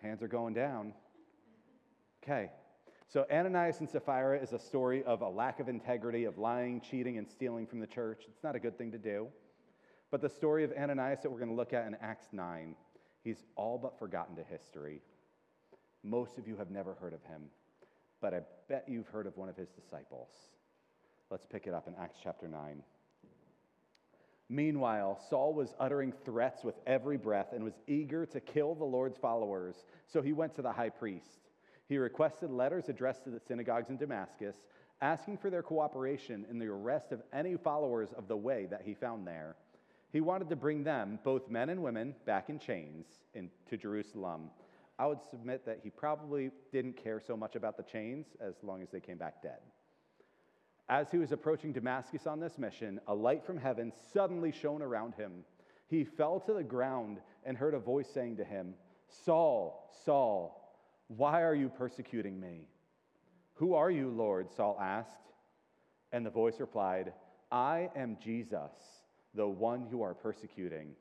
Hands 0.00 0.22
are 0.22 0.28
going 0.28 0.54
down. 0.54 0.92
Okay. 2.22 2.50
So, 3.12 3.26
Ananias 3.30 3.80
and 3.80 3.88
Sapphira 3.88 4.38
is 4.38 4.52
a 4.52 4.58
story 4.58 5.04
of 5.04 5.20
a 5.20 5.28
lack 5.28 5.60
of 5.60 5.68
integrity, 5.68 6.24
of 6.24 6.38
lying, 6.38 6.80
cheating, 6.80 7.18
and 7.18 7.28
stealing 7.28 7.66
from 7.66 7.80
the 7.80 7.86
church. 7.86 8.24
It's 8.28 8.42
not 8.42 8.56
a 8.56 8.58
good 8.58 8.78
thing 8.78 8.92
to 8.92 8.98
do. 8.98 9.28
But 10.10 10.20
the 10.20 10.28
story 10.28 10.64
of 10.64 10.72
Ananias 10.72 11.20
that 11.22 11.30
we're 11.30 11.38
going 11.38 11.50
to 11.50 11.54
look 11.54 11.72
at 11.72 11.86
in 11.86 11.96
Acts 12.00 12.28
9, 12.32 12.74
he's 13.24 13.42
all 13.56 13.78
but 13.78 13.98
forgotten 13.98 14.36
to 14.36 14.44
history. 14.44 15.00
Most 16.04 16.38
of 16.38 16.46
you 16.46 16.56
have 16.56 16.70
never 16.70 16.94
heard 16.94 17.14
of 17.14 17.22
him, 17.24 17.42
but 18.20 18.34
I 18.34 18.40
bet 18.68 18.84
you've 18.86 19.08
heard 19.08 19.26
of 19.26 19.36
one 19.36 19.48
of 19.48 19.56
his 19.56 19.70
disciples. 19.70 20.28
Let's 21.30 21.46
pick 21.46 21.66
it 21.66 21.74
up 21.74 21.88
in 21.88 21.94
Acts 21.98 22.18
chapter 22.22 22.46
9. 22.46 22.82
Meanwhile, 24.50 25.20
Saul 25.30 25.54
was 25.54 25.74
uttering 25.80 26.12
threats 26.24 26.62
with 26.62 26.74
every 26.86 27.16
breath 27.16 27.52
and 27.52 27.64
was 27.64 27.80
eager 27.86 28.26
to 28.26 28.40
kill 28.40 28.74
the 28.74 28.84
Lord's 28.84 29.16
followers. 29.16 29.84
So 30.06 30.20
he 30.20 30.34
went 30.34 30.54
to 30.56 30.62
the 30.62 30.72
high 30.72 30.90
priest. 30.90 31.48
He 31.88 31.96
requested 31.96 32.50
letters 32.50 32.88
addressed 32.88 33.24
to 33.24 33.30
the 33.30 33.40
synagogues 33.40 33.88
in 33.88 33.96
Damascus, 33.96 34.56
asking 35.00 35.38
for 35.38 35.50
their 35.50 35.62
cooperation 35.62 36.44
in 36.50 36.58
the 36.58 36.66
arrest 36.66 37.10
of 37.10 37.22
any 37.32 37.56
followers 37.56 38.10
of 38.16 38.28
the 38.28 38.36
way 38.36 38.66
that 38.70 38.82
he 38.84 38.94
found 38.94 39.26
there. 39.26 39.56
He 40.14 40.20
wanted 40.20 40.48
to 40.50 40.56
bring 40.56 40.84
them, 40.84 41.18
both 41.24 41.50
men 41.50 41.70
and 41.70 41.82
women, 41.82 42.14
back 42.24 42.48
in 42.48 42.60
chains 42.60 43.04
to 43.68 43.76
Jerusalem. 43.76 44.48
I 44.96 45.08
would 45.08 45.18
submit 45.28 45.66
that 45.66 45.80
he 45.82 45.90
probably 45.90 46.52
didn't 46.70 47.02
care 47.02 47.18
so 47.18 47.36
much 47.36 47.56
about 47.56 47.76
the 47.76 47.82
chains 47.82 48.28
as 48.40 48.54
long 48.62 48.80
as 48.80 48.90
they 48.92 49.00
came 49.00 49.18
back 49.18 49.42
dead. 49.42 49.58
As 50.88 51.10
he 51.10 51.18
was 51.18 51.32
approaching 51.32 51.72
Damascus 51.72 52.28
on 52.28 52.38
this 52.38 52.58
mission, 52.58 53.00
a 53.08 53.14
light 53.14 53.44
from 53.44 53.58
heaven 53.58 53.92
suddenly 54.12 54.52
shone 54.52 54.82
around 54.82 55.16
him. 55.16 55.44
He 55.88 56.04
fell 56.04 56.38
to 56.46 56.52
the 56.52 56.62
ground 56.62 57.18
and 57.44 57.56
heard 57.56 57.74
a 57.74 57.80
voice 57.80 58.08
saying 58.08 58.36
to 58.36 58.44
him, 58.44 58.74
Saul, 59.08 59.90
Saul, 60.04 60.78
why 61.08 61.42
are 61.42 61.56
you 61.56 61.68
persecuting 61.68 62.38
me? 62.38 62.68
Who 63.54 63.74
are 63.74 63.90
you, 63.90 64.10
Lord? 64.10 64.52
Saul 64.52 64.78
asked. 64.80 65.32
And 66.12 66.24
the 66.24 66.30
voice 66.30 66.60
replied, 66.60 67.14
I 67.50 67.90
am 67.96 68.16
Jesus, 68.22 68.70
the 69.34 69.46
one 69.46 69.86
you 69.90 70.02
are 70.02 70.14
persecuting. 70.14 70.94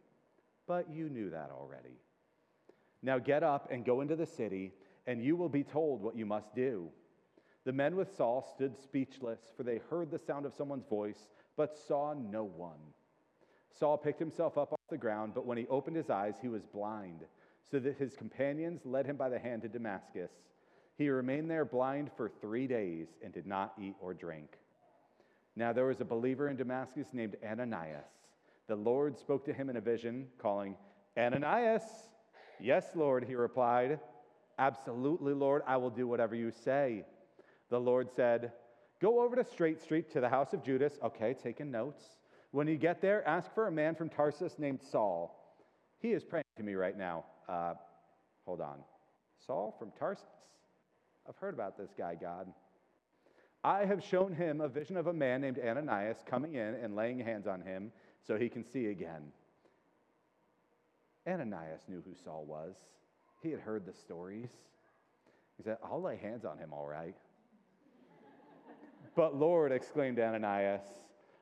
But 0.67 0.89
you 0.91 1.09
knew 1.09 1.29
that 1.29 1.51
already. 1.51 1.97
Now 3.01 3.19
get 3.19 3.43
up 3.43 3.69
and 3.71 3.85
go 3.85 4.01
into 4.01 4.15
the 4.15 4.25
city, 4.25 4.71
and 5.05 5.23
you 5.23 5.35
will 5.35 5.49
be 5.49 5.63
told 5.63 6.01
what 6.01 6.15
you 6.15 6.25
must 6.25 6.55
do. 6.55 6.89
The 7.65 7.73
men 7.73 7.95
with 7.95 8.15
Saul 8.15 8.45
stood 8.55 8.77
speechless, 8.81 9.39
for 9.55 9.63
they 9.63 9.79
heard 9.89 10.11
the 10.11 10.19
sound 10.19 10.45
of 10.45 10.53
someone's 10.53 10.87
voice, 10.89 11.27
but 11.55 11.77
saw 11.77 12.13
no 12.13 12.43
one. 12.43 12.79
Saul 13.77 13.97
picked 13.97 14.19
himself 14.19 14.57
up 14.57 14.71
off 14.71 14.79
the 14.89 14.97
ground, 14.97 15.33
but 15.33 15.45
when 15.45 15.57
he 15.57 15.67
opened 15.67 15.95
his 15.95 16.09
eyes, 16.09 16.35
he 16.41 16.47
was 16.47 16.63
blind, 16.65 17.21
so 17.69 17.79
that 17.79 17.97
his 17.97 18.15
companions 18.15 18.81
led 18.85 19.05
him 19.05 19.15
by 19.15 19.29
the 19.29 19.39
hand 19.39 19.61
to 19.63 19.67
Damascus. 19.67 20.31
He 20.97 21.09
remained 21.09 21.49
there 21.49 21.65
blind 21.65 22.11
for 22.15 22.29
three 22.29 22.67
days 22.67 23.07
and 23.23 23.33
did 23.33 23.47
not 23.47 23.73
eat 23.81 23.95
or 23.99 24.13
drink. 24.13 24.57
Now 25.55 25.73
there 25.73 25.85
was 25.85 26.01
a 26.01 26.05
believer 26.05 26.49
in 26.49 26.57
Damascus 26.57 27.07
named 27.13 27.35
Ananias. 27.43 28.22
The 28.67 28.75
Lord 28.75 29.17
spoke 29.17 29.45
to 29.45 29.53
him 29.53 29.69
in 29.69 29.77
a 29.77 29.81
vision, 29.81 30.27
calling, 30.37 30.75
Ananias! 31.17 31.83
Yes, 32.59 32.85
Lord, 32.95 33.25
he 33.25 33.35
replied. 33.35 33.99
Absolutely, 34.57 35.33
Lord, 35.33 35.63
I 35.67 35.77
will 35.77 35.89
do 35.89 36.07
whatever 36.07 36.35
you 36.35 36.51
say. 36.51 37.03
The 37.69 37.79
Lord 37.79 38.09
said, 38.15 38.53
Go 39.01 39.21
over 39.21 39.35
to 39.35 39.43
Straight 39.43 39.81
Street 39.81 40.11
to 40.13 40.21
the 40.21 40.29
house 40.29 40.53
of 40.53 40.63
Judas. 40.63 40.97
Okay, 41.03 41.33
taking 41.33 41.71
notes. 41.71 42.03
When 42.51 42.67
you 42.67 42.77
get 42.77 43.01
there, 43.01 43.27
ask 43.27 43.53
for 43.53 43.67
a 43.67 43.71
man 43.71 43.95
from 43.95 44.09
Tarsus 44.09 44.57
named 44.57 44.79
Saul. 44.81 45.57
He 45.99 46.11
is 46.11 46.23
praying 46.23 46.45
to 46.57 46.63
me 46.63 46.75
right 46.75 46.97
now. 46.97 47.25
Uh, 47.49 47.73
hold 48.45 48.61
on. 48.61 48.77
Saul 49.45 49.75
from 49.77 49.91
Tarsus? 49.99 50.23
I've 51.27 51.35
heard 51.37 51.53
about 51.53 51.77
this 51.77 51.89
guy, 51.97 52.15
God. 52.15 52.47
I 53.63 53.85
have 53.85 54.03
shown 54.03 54.33
him 54.33 54.61
a 54.61 54.67
vision 54.67 54.97
of 54.97 55.07
a 55.07 55.13
man 55.13 55.41
named 55.41 55.59
Ananias 55.59 56.17
coming 56.25 56.55
in 56.55 56.75
and 56.75 56.95
laying 56.95 57.19
hands 57.19 57.47
on 57.47 57.61
him 57.61 57.91
so 58.25 58.37
he 58.37 58.49
can 58.49 58.63
see 58.63 58.87
again. 58.87 59.31
Ananias 61.27 61.81
knew 61.87 62.01
who 62.05 62.13
Saul 62.23 62.45
was. 62.45 62.75
He 63.41 63.51
had 63.51 63.59
heard 63.59 63.85
the 63.85 63.93
stories. 63.93 64.49
He 65.57 65.63
said, 65.63 65.77
I'll 65.83 66.01
lay 66.01 66.17
hands 66.17 66.45
on 66.45 66.57
him, 66.57 66.73
all 66.73 66.87
right. 66.87 67.15
But 69.15 69.35
Lord, 69.35 69.71
exclaimed 69.71 70.19
Ananias, 70.19 70.81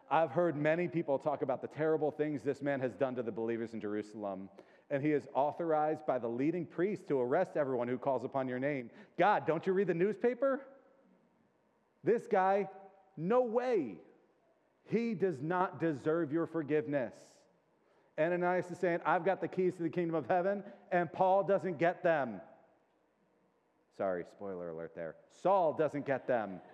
I've 0.10 0.32
heard 0.32 0.58
many 0.58 0.90
people 0.90 1.18
talk 1.18 1.42
about 1.42 1.62
the 1.62 1.70
terrible 1.70 2.12
things 2.12 2.44
this 2.44 2.62
man 2.62 2.82
has 2.82 2.94
done 2.94 3.16
to 3.16 3.24
the 3.24 3.32
believers 3.32 3.74
in 3.74 3.80
Jerusalem. 3.80 4.50
And 4.90 5.02
he 5.02 5.14
is 5.14 5.26
authorized 5.34 6.06
by 6.06 6.20
the 6.20 6.28
leading 6.28 6.66
priest 6.66 7.08
to 7.08 7.20
arrest 7.22 7.56
everyone 7.56 7.88
who 7.88 7.98
calls 7.98 8.26
upon 8.26 8.50
your 8.50 8.60
name. 8.60 8.90
God, 9.18 9.48
don't 9.48 9.66
you 9.66 9.72
read 9.72 9.88
the 9.88 9.94
newspaper? 9.94 10.60
This 12.04 12.28
guy, 12.30 12.68
no 13.16 13.42
way. 13.44 13.96
He 14.86 15.14
does 15.14 15.42
not 15.42 15.80
deserve 15.80 16.32
your 16.32 16.46
forgiveness. 16.46 17.14
Ananias 18.20 18.70
is 18.70 18.78
saying, 18.78 19.00
I've 19.06 19.26
got 19.26 19.42
the 19.42 19.48
keys 19.48 19.74
to 19.76 19.84
the 19.84 19.90
kingdom 19.90 20.16
of 20.16 20.28
heaven, 20.28 20.64
and 20.92 21.12
Paul 21.12 21.44
doesn't 21.44 21.80
get 21.80 22.04
them. 22.04 22.42
Sorry, 23.98 24.26
spoiler 24.32 24.70
alert 24.70 24.94
there. 24.96 25.16
Saul 25.42 25.74
doesn't 25.74 26.06
get 26.06 26.28
them. 26.28 26.60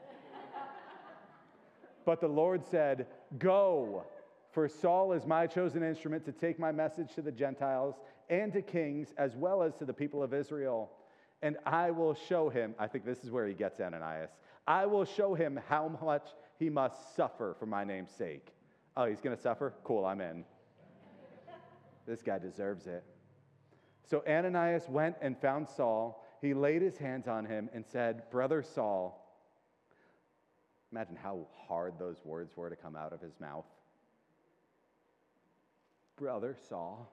But 2.05 2.21
the 2.21 2.27
Lord 2.27 2.65
said, 2.65 3.07
Go, 3.37 4.05
for 4.51 4.69
Saul 4.69 5.11
is 5.11 5.25
my 5.25 5.45
chosen 5.45 5.83
instrument 5.83 6.23
to 6.25 6.31
take 6.31 6.57
my 6.57 6.71
message 6.71 7.13
to 7.15 7.21
the 7.21 7.33
Gentiles 7.33 7.95
and 8.29 8.53
to 8.53 8.61
kings, 8.61 9.13
as 9.17 9.35
well 9.35 9.61
as 9.61 9.75
to 9.75 9.85
the 9.85 9.93
people 9.93 10.23
of 10.23 10.33
Israel. 10.33 10.89
And 11.41 11.57
I 11.65 11.91
will 11.91 12.13
show 12.13 12.49
him, 12.49 12.75
I 12.79 12.87
think 12.87 13.05
this 13.05 13.23
is 13.23 13.29
where 13.29 13.45
he 13.45 13.53
gets 13.53 13.79
Ananias, 13.79 14.31
I 14.65 14.85
will 14.85 15.05
show 15.05 15.33
him 15.35 15.59
how 15.67 15.97
much 16.01 16.27
he 16.59 16.69
must 16.69 17.15
suffer 17.15 17.55
for 17.59 17.65
my 17.65 17.83
name's 17.83 18.11
sake. 18.11 18.53
Oh, 18.95 19.05
he's 19.05 19.21
going 19.21 19.35
to 19.35 19.41
suffer? 19.41 19.73
Cool, 19.83 20.05
I'm 20.05 20.21
in. 20.21 20.43
this 22.05 22.21
guy 22.21 22.39
deserves 22.39 22.87
it. 22.87 23.03
So 24.03 24.23
Ananias 24.27 24.87
went 24.89 25.15
and 25.21 25.37
found 25.37 25.67
Saul. 25.67 26.23
He 26.41 26.53
laid 26.53 26.81
his 26.81 26.97
hands 26.97 27.27
on 27.27 27.45
him 27.45 27.69
and 27.73 27.85
said, 27.85 28.29
Brother 28.31 28.63
Saul, 28.63 29.23
Imagine 30.91 31.17
how 31.21 31.45
hard 31.67 31.93
those 31.99 32.17
words 32.23 32.55
were 32.55 32.69
to 32.69 32.75
come 32.75 32.95
out 32.95 33.11
of 33.11 33.21
his 33.21 33.39
mouth. 33.39 33.65
Brother 36.17 36.55
Saul, 36.69 37.11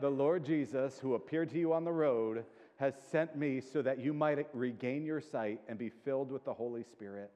the 0.00 0.10
Lord 0.10 0.44
Jesus, 0.44 0.98
who 0.98 1.14
appeared 1.14 1.50
to 1.50 1.58
you 1.58 1.72
on 1.72 1.84
the 1.84 1.92
road, 1.92 2.44
has 2.76 2.94
sent 3.10 3.36
me 3.36 3.60
so 3.60 3.80
that 3.80 3.98
you 4.00 4.12
might 4.12 4.46
regain 4.52 5.06
your 5.06 5.20
sight 5.20 5.60
and 5.68 5.78
be 5.78 5.88
filled 5.88 6.30
with 6.30 6.44
the 6.44 6.52
Holy 6.52 6.82
Spirit. 6.82 7.30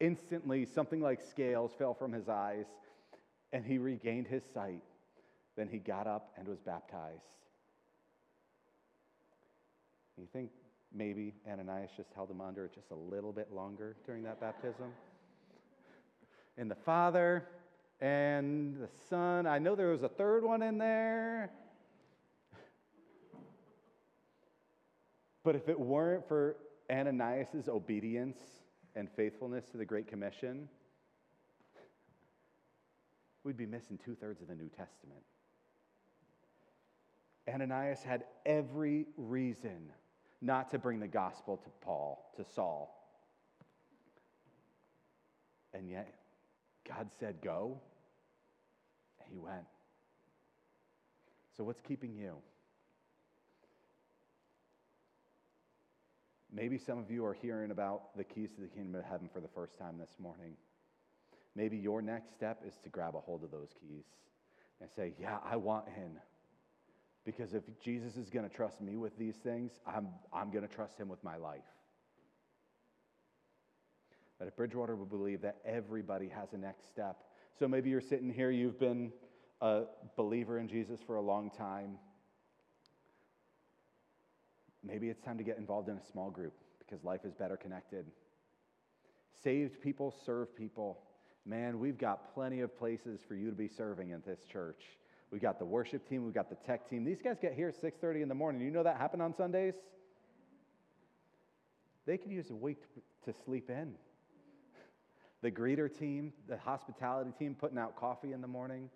Instantly, 0.00 0.66
something 0.66 1.00
like 1.00 1.22
scales 1.22 1.72
fell 1.78 1.94
from 1.94 2.12
his 2.12 2.28
eyes, 2.28 2.66
and 3.52 3.64
he 3.64 3.78
regained 3.78 4.26
his 4.26 4.42
sight. 4.52 4.82
Then 5.56 5.68
he 5.68 5.78
got 5.78 6.06
up 6.06 6.32
and 6.36 6.46
was 6.46 6.58
baptized. 6.58 7.22
You 10.18 10.26
think 10.32 10.50
maybe 10.94 11.34
Ananias 11.50 11.90
just 11.96 12.12
held 12.14 12.30
him 12.30 12.40
under 12.40 12.68
just 12.68 12.90
a 12.90 12.94
little 12.94 13.32
bit 13.32 13.52
longer 13.52 13.96
during 14.04 14.22
that 14.24 14.40
baptism. 14.40 14.92
And 16.58 16.70
the 16.70 16.76
Father 16.76 17.48
and 18.00 18.76
the 18.76 18.88
Son, 19.08 19.46
I 19.46 19.58
know 19.58 19.74
there 19.74 19.88
was 19.88 20.02
a 20.02 20.08
third 20.08 20.42
one 20.42 20.62
in 20.62 20.78
there. 20.78 21.50
But 25.42 25.54
if 25.54 25.68
it 25.68 25.78
weren't 25.78 26.26
for 26.26 26.56
Ananias' 26.90 27.68
obedience 27.68 28.38
and 28.96 29.10
faithfulness 29.10 29.66
to 29.66 29.76
the 29.76 29.84
Great 29.84 30.08
Commission, 30.08 30.68
we'd 33.44 33.56
be 33.56 33.66
missing 33.66 33.98
two 34.02 34.14
thirds 34.14 34.40
of 34.40 34.48
the 34.48 34.54
New 34.54 34.68
Testament. 34.68 35.22
Ananias 37.48 38.02
had 38.02 38.24
every 38.44 39.06
reason 39.16 39.92
not 40.40 40.70
to 40.70 40.78
bring 40.78 40.98
the 40.98 41.06
gospel 41.06 41.56
to 41.58 41.70
Paul, 41.80 42.32
to 42.36 42.44
Saul. 42.44 42.92
And 45.72 45.88
yet, 45.88 46.12
God 46.88 47.10
said, 47.20 47.36
Go. 47.42 47.80
And 49.20 49.28
he 49.30 49.38
went. 49.38 49.66
So, 51.56 51.64
what's 51.64 51.80
keeping 51.80 52.14
you? 52.14 52.36
Maybe 56.56 56.78
some 56.78 56.98
of 56.98 57.10
you 57.10 57.22
are 57.26 57.34
hearing 57.34 57.70
about 57.70 58.16
the 58.16 58.24
keys 58.24 58.50
to 58.54 58.62
the 58.62 58.66
kingdom 58.66 58.94
of 58.94 59.04
heaven 59.04 59.28
for 59.30 59.40
the 59.40 59.48
first 59.48 59.76
time 59.76 59.98
this 59.98 60.16
morning. 60.18 60.56
Maybe 61.54 61.76
your 61.76 62.00
next 62.00 62.32
step 62.32 62.62
is 62.66 62.72
to 62.84 62.88
grab 62.88 63.14
a 63.14 63.20
hold 63.20 63.44
of 63.44 63.50
those 63.50 63.74
keys 63.78 64.06
and 64.80 64.88
say, 64.96 65.12
Yeah, 65.20 65.36
I 65.44 65.56
want 65.56 65.84
in. 65.94 66.16
Because 67.26 67.52
if 67.52 67.62
Jesus 67.84 68.16
is 68.16 68.30
going 68.30 68.48
to 68.48 68.54
trust 68.54 68.80
me 68.80 68.96
with 68.96 69.18
these 69.18 69.34
things, 69.36 69.72
I'm, 69.86 70.08
I'm 70.32 70.50
going 70.50 70.66
to 70.66 70.74
trust 70.74 70.98
him 70.98 71.10
with 71.10 71.22
my 71.22 71.36
life. 71.36 71.60
But 74.38 74.48
at 74.48 74.56
Bridgewater, 74.56 74.96
we 74.96 75.04
believe 75.04 75.42
that 75.42 75.56
everybody 75.62 76.28
has 76.28 76.54
a 76.54 76.56
next 76.56 76.88
step. 76.88 77.18
So 77.58 77.68
maybe 77.68 77.90
you're 77.90 78.00
sitting 78.00 78.32
here, 78.32 78.50
you've 78.50 78.78
been 78.78 79.12
a 79.60 79.82
believer 80.16 80.58
in 80.58 80.68
Jesus 80.68 81.00
for 81.06 81.16
a 81.16 81.22
long 81.22 81.50
time. 81.50 81.98
Maybe 84.86 85.08
it's 85.08 85.20
time 85.20 85.36
to 85.38 85.44
get 85.44 85.58
involved 85.58 85.88
in 85.88 85.96
a 85.96 86.04
small 86.12 86.30
group 86.30 86.54
because 86.78 87.02
life 87.02 87.24
is 87.24 87.34
better 87.34 87.56
connected. 87.56 88.06
Saved 89.42 89.80
people 89.80 90.14
serve 90.24 90.54
people. 90.56 91.00
Man, 91.44 91.80
we've 91.80 91.98
got 91.98 92.32
plenty 92.34 92.60
of 92.60 92.76
places 92.78 93.20
for 93.26 93.34
you 93.34 93.50
to 93.50 93.56
be 93.56 93.68
serving 93.68 94.12
at 94.12 94.24
this 94.24 94.40
church. 94.50 94.82
We've 95.32 95.42
got 95.42 95.58
the 95.58 95.64
worship 95.64 96.08
team, 96.08 96.24
we've 96.24 96.34
got 96.34 96.48
the 96.48 96.56
tech 96.66 96.88
team. 96.88 97.04
These 97.04 97.20
guys 97.22 97.36
get 97.40 97.54
here 97.54 97.68
at 97.68 97.74
6:30 97.74 98.22
in 98.22 98.28
the 98.28 98.34
morning. 98.34 98.62
You 98.62 98.70
know 98.70 98.84
that 98.84 98.96
happened 98.96 99.22
on 99.22 99.34
Sundays? 99.34 99.74
They 102.06 102.16
could 102.16 102.30
use 102.30 102.50
a 102.50 102.54
week 102.54 102.82
to 103.24 103.32
sleep 103.44 103.70
in. 103.70 103.94
The 105.42 105.50
greeter 105.50 105.94
team, 105.94 106.32
the 106.48 106.56
hospitality 106.56 107.30
team 107.38 107.54
putting 107.54 107.76
out 107.78 107.94
coffee 107.94 108.32
in 108.32 108.40
the 108.40 108.48
morning. 108.48 108.88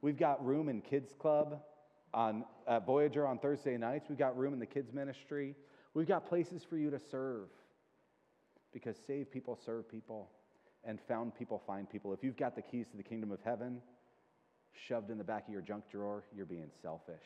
We've 0.00 0.16
got 0.16 0.42
room 0.44 0.68
in 0.68 0.80
Kids 0.80 1.12
Club 1.18 1.60
on 2.14 2.44
Voyager 2.86 3.26
on 3.26 3.38
Thursday 3.38 3.76
nights. 3.76 4.06
We've 4.08 4.18
got 4.18 4.36
room 4.36 4.52
in 4.52 4.58
the 4.58 4.66
kids 4.66 4.92
ministry. 4.92 5.54
We've 5.94 6.08
got 6.08 6.26
places 6.26 6.62
for 6.68 6.76
you 6.76 6.90
to 6.90 6.98
serve 6.98 7.48
because 8.72 8.96
save 9.06 9.30
people 9.30 9.58
serve 9.64 9.88
people 9.88 10.30
and 10.84 11.00
found 11.08 11.34
people 11.34 11.62
find 11.66 11.88
people. 11.88 12.12
If 12.12 12.22
you've 12.22 12.36
got 12.36 12.54
the 12.54 12.62
keys 12.62 12.86
to 12.90 12.96
the 12.96 13.02
kingdom 13.02 13.30
of 13.30 13.40
heaven 13.44 13.80
shoved 14.86 15.10
in 15.10 15.18
the 15.18 15.24
back 15.24 15.46
of 15.46 15.52
your 15.52 15.62
junk 15.62 15.84
drawer, 15.90 16.24
you're 16.34 16.46
being 16.46 16.70
selfish. 16.82 17.24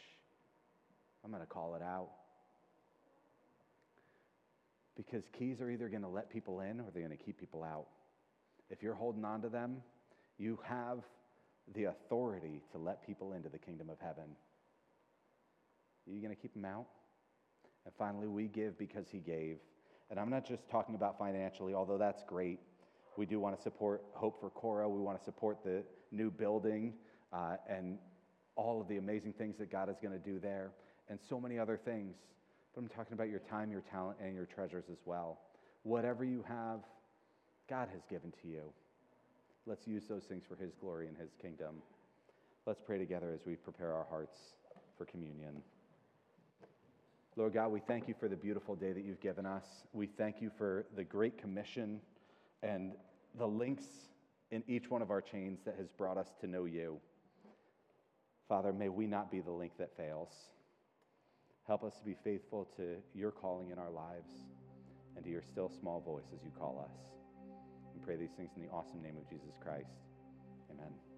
I'm 1.25 1.31
going 1.31 1.43
to 1.43 1.49
call 1.49 1.75
it 1.75 1.83
out. 1.83 2.09
Because 4.97 5.25
keys 5.39 5.61
are 5.61 5.71
either 5.71 5.89
going 5.89 6.03
to 6.03 6.09
let 6.09 6.31
people 6.31 6.61
in 6.61 6.81
or 6.81 6.87
they're 6.93 7.07
going 7.07 7.17
to 7.17 7.23
keep 7.23 7.39
people 7.39 7.63
out. 7.63 7.87
If 8.71 8.83
you're 8.83 8.95
holding 8.95 9.25
on 9.25 9.43
to 9.43 9.49
them, 9.49 9.77
you 10.39 10.59
have 10.65 10.99
the 11.75 11.85
authority 11.85 12.61
to 12.73 12.79
let 12.79 13.07
people 13.07 13.33
into 13.33 13.49
the 13.49 13.59
kingdom 13.59 13.91
of 13.91 13.99
heaven. 14.01 14.25
Are 16.09 16.13
you 16.13 16.21
going 16.21 16.35
to 16.35 16.41
keep 16.41 16.55
them 16.55 16.65
out? 16.65 16.87
And 17.85 17.95
finally, 17.99 18.29
we 18.29 18.49
give 18.49 18.79
because 18.79 19.07
he 19.11 19.19
gave. 19.19 19.59
And 20.11 20.21
I'm 20.21 20.31
not 20.31 20.47
just 20.47 20.69
talking 20.69 20.95
about 20.95 21.19
financially, 21.19 21.75
although 21.75 21.99
that's 21.99 22.23
great. 22.23 22.59
We 23.17 23.27
do 23.27 23.41
want 23.41 23.57
to 23.57 23.63
support 23.63 24.03
Hope 24.13 24.41
for 24.41 24.51
Cora. 24.51 24.89
We 24.89 25.01
want 25.01 25.19
to 25.19 25.25
support 25.25 25.65
the 25.65 25.83
new 26.11 26.31
building 26.31 26.95
uh, 27.33 27.57
and 27.69 27.99
all 28.57 28.81
of 28.81 28.89
the 28.89 28.99
amazing 28.99 29.33
things 29.33 29.57
that 29.59 29.71
God 29.71 29.89
is 29.89 29.97
going 30.03 30.13
to 30.13 30.19
do 30.19 30.39
there, 30.39 30.73
and 31.09 31.19
so 31.29 31.41
many 31.41 31.59
other 31.59 31.79
things. 31.83 32.17
But 32.75 32.83
I'm 32.83 32.89
talking 32.89 33.15
about 33.15 33.29
your 33.29 33.41
time, 33.41 33.71
your 33.71 33.83
talent, 33.83 34.19
and 34.23 34.35
your 34.35 34.47
treasures 34.47 34.85
as 34.91 34.99
well. 35.05 35.41
Whatever 35.83 36.25
you 36.25 36.45
have, 36.47 36.81
God 37.69 37.89
has 37.93 38.03
given 38.09 38.33
to 38.43 38.49
you. 38.49 38.73
Let's 39.67 39.87
use 39.87 40.05
those 40.09 40.25
things 40.25 40.43
for 40.47 40.57
His 40.57 40.75
glory 40.81 41.09
and 41.09 41.17
His 41.17 41.31
kingdom. 41.41 41.77
Let's 42.67 42.81
pray 42.81 42.99
together 42.99 43.33
as 43.35 43.47
we 43.47 43.57
prepare 43.57 43.93
our 43.93 44.07
hearts 44.09 44.39
for 44.97 45.05
communion. 45.05 45.63
Lord 47.35 47.55
God, 47.55 47.69
we 47.69 47.81
thank 47.81 48.09
you 48.09 48.15
for 48.21 48.29
the 48.29 48.37
beautiful 48.37 48.75
day 48.75 48.93
that 48.93 49.05
you've 49.05 49.21
given 49.21 49.47
us. 49.47 49.65
We 49.95 50.07
thank 50.07 50.43
you 50.43 50.51
for 50.59 50.85
the 50.97 51.05
great 51.05 51.39
commission 51.39 52.01
and 52.63 52.93
the 53.39 53.47
links 53.47 53.85
in 54.51 54.63
each 54.69 54.91
one 54.91 55.01
of 55.01 55.11
our 55.11 55.23
chains 55.23 55.61
that 55.65 55.77
has 55.79 55.91
brought 55.91 56.19
us 56.19 56.29
to 56.43 56.47
know 56.47 56.67
you. 56.67 56.99
Father, 58.49 58.71
may 58.71 58.91
we 58.91 59.07
not 59.07 59.31
be 59.31 59.41
the 59.41 59.51
link 59.51 59.73
that 59.79 59.97
fails. 59.97 60.29
Help 61.67 61.85
us 61.85 61.97
to 61.97 62.05
be 62.05 62.17
faithful 62.23 62.69
to 62.77 62.97
your 63.15 63.31
calling 63.31 63.71
in 63.71 63.79
our 63.79 63.91
lives 63.91 64.31
and 65.17 65.25
to 65.25 65.31
your 65.31 65.43
still 65.43 65.71
small 65.81 66.01
voice 66.01 66.27
as 66.35 66.45
you 66.45 66.51
call 66.59 66.85
us. 66.85 66.95
We 67.95 68.01
pray 68.05 68.17
these 68.17 68.33
things 68.37 68.51
in 68.57 68.63
the 68.63 68.69
awesome 68.69 69.03
name 69.03 69.17
of 69.17 69.27
Jesus 69.31 69.57
Christ. 69.63 69.95
Amen. 70.71 71.12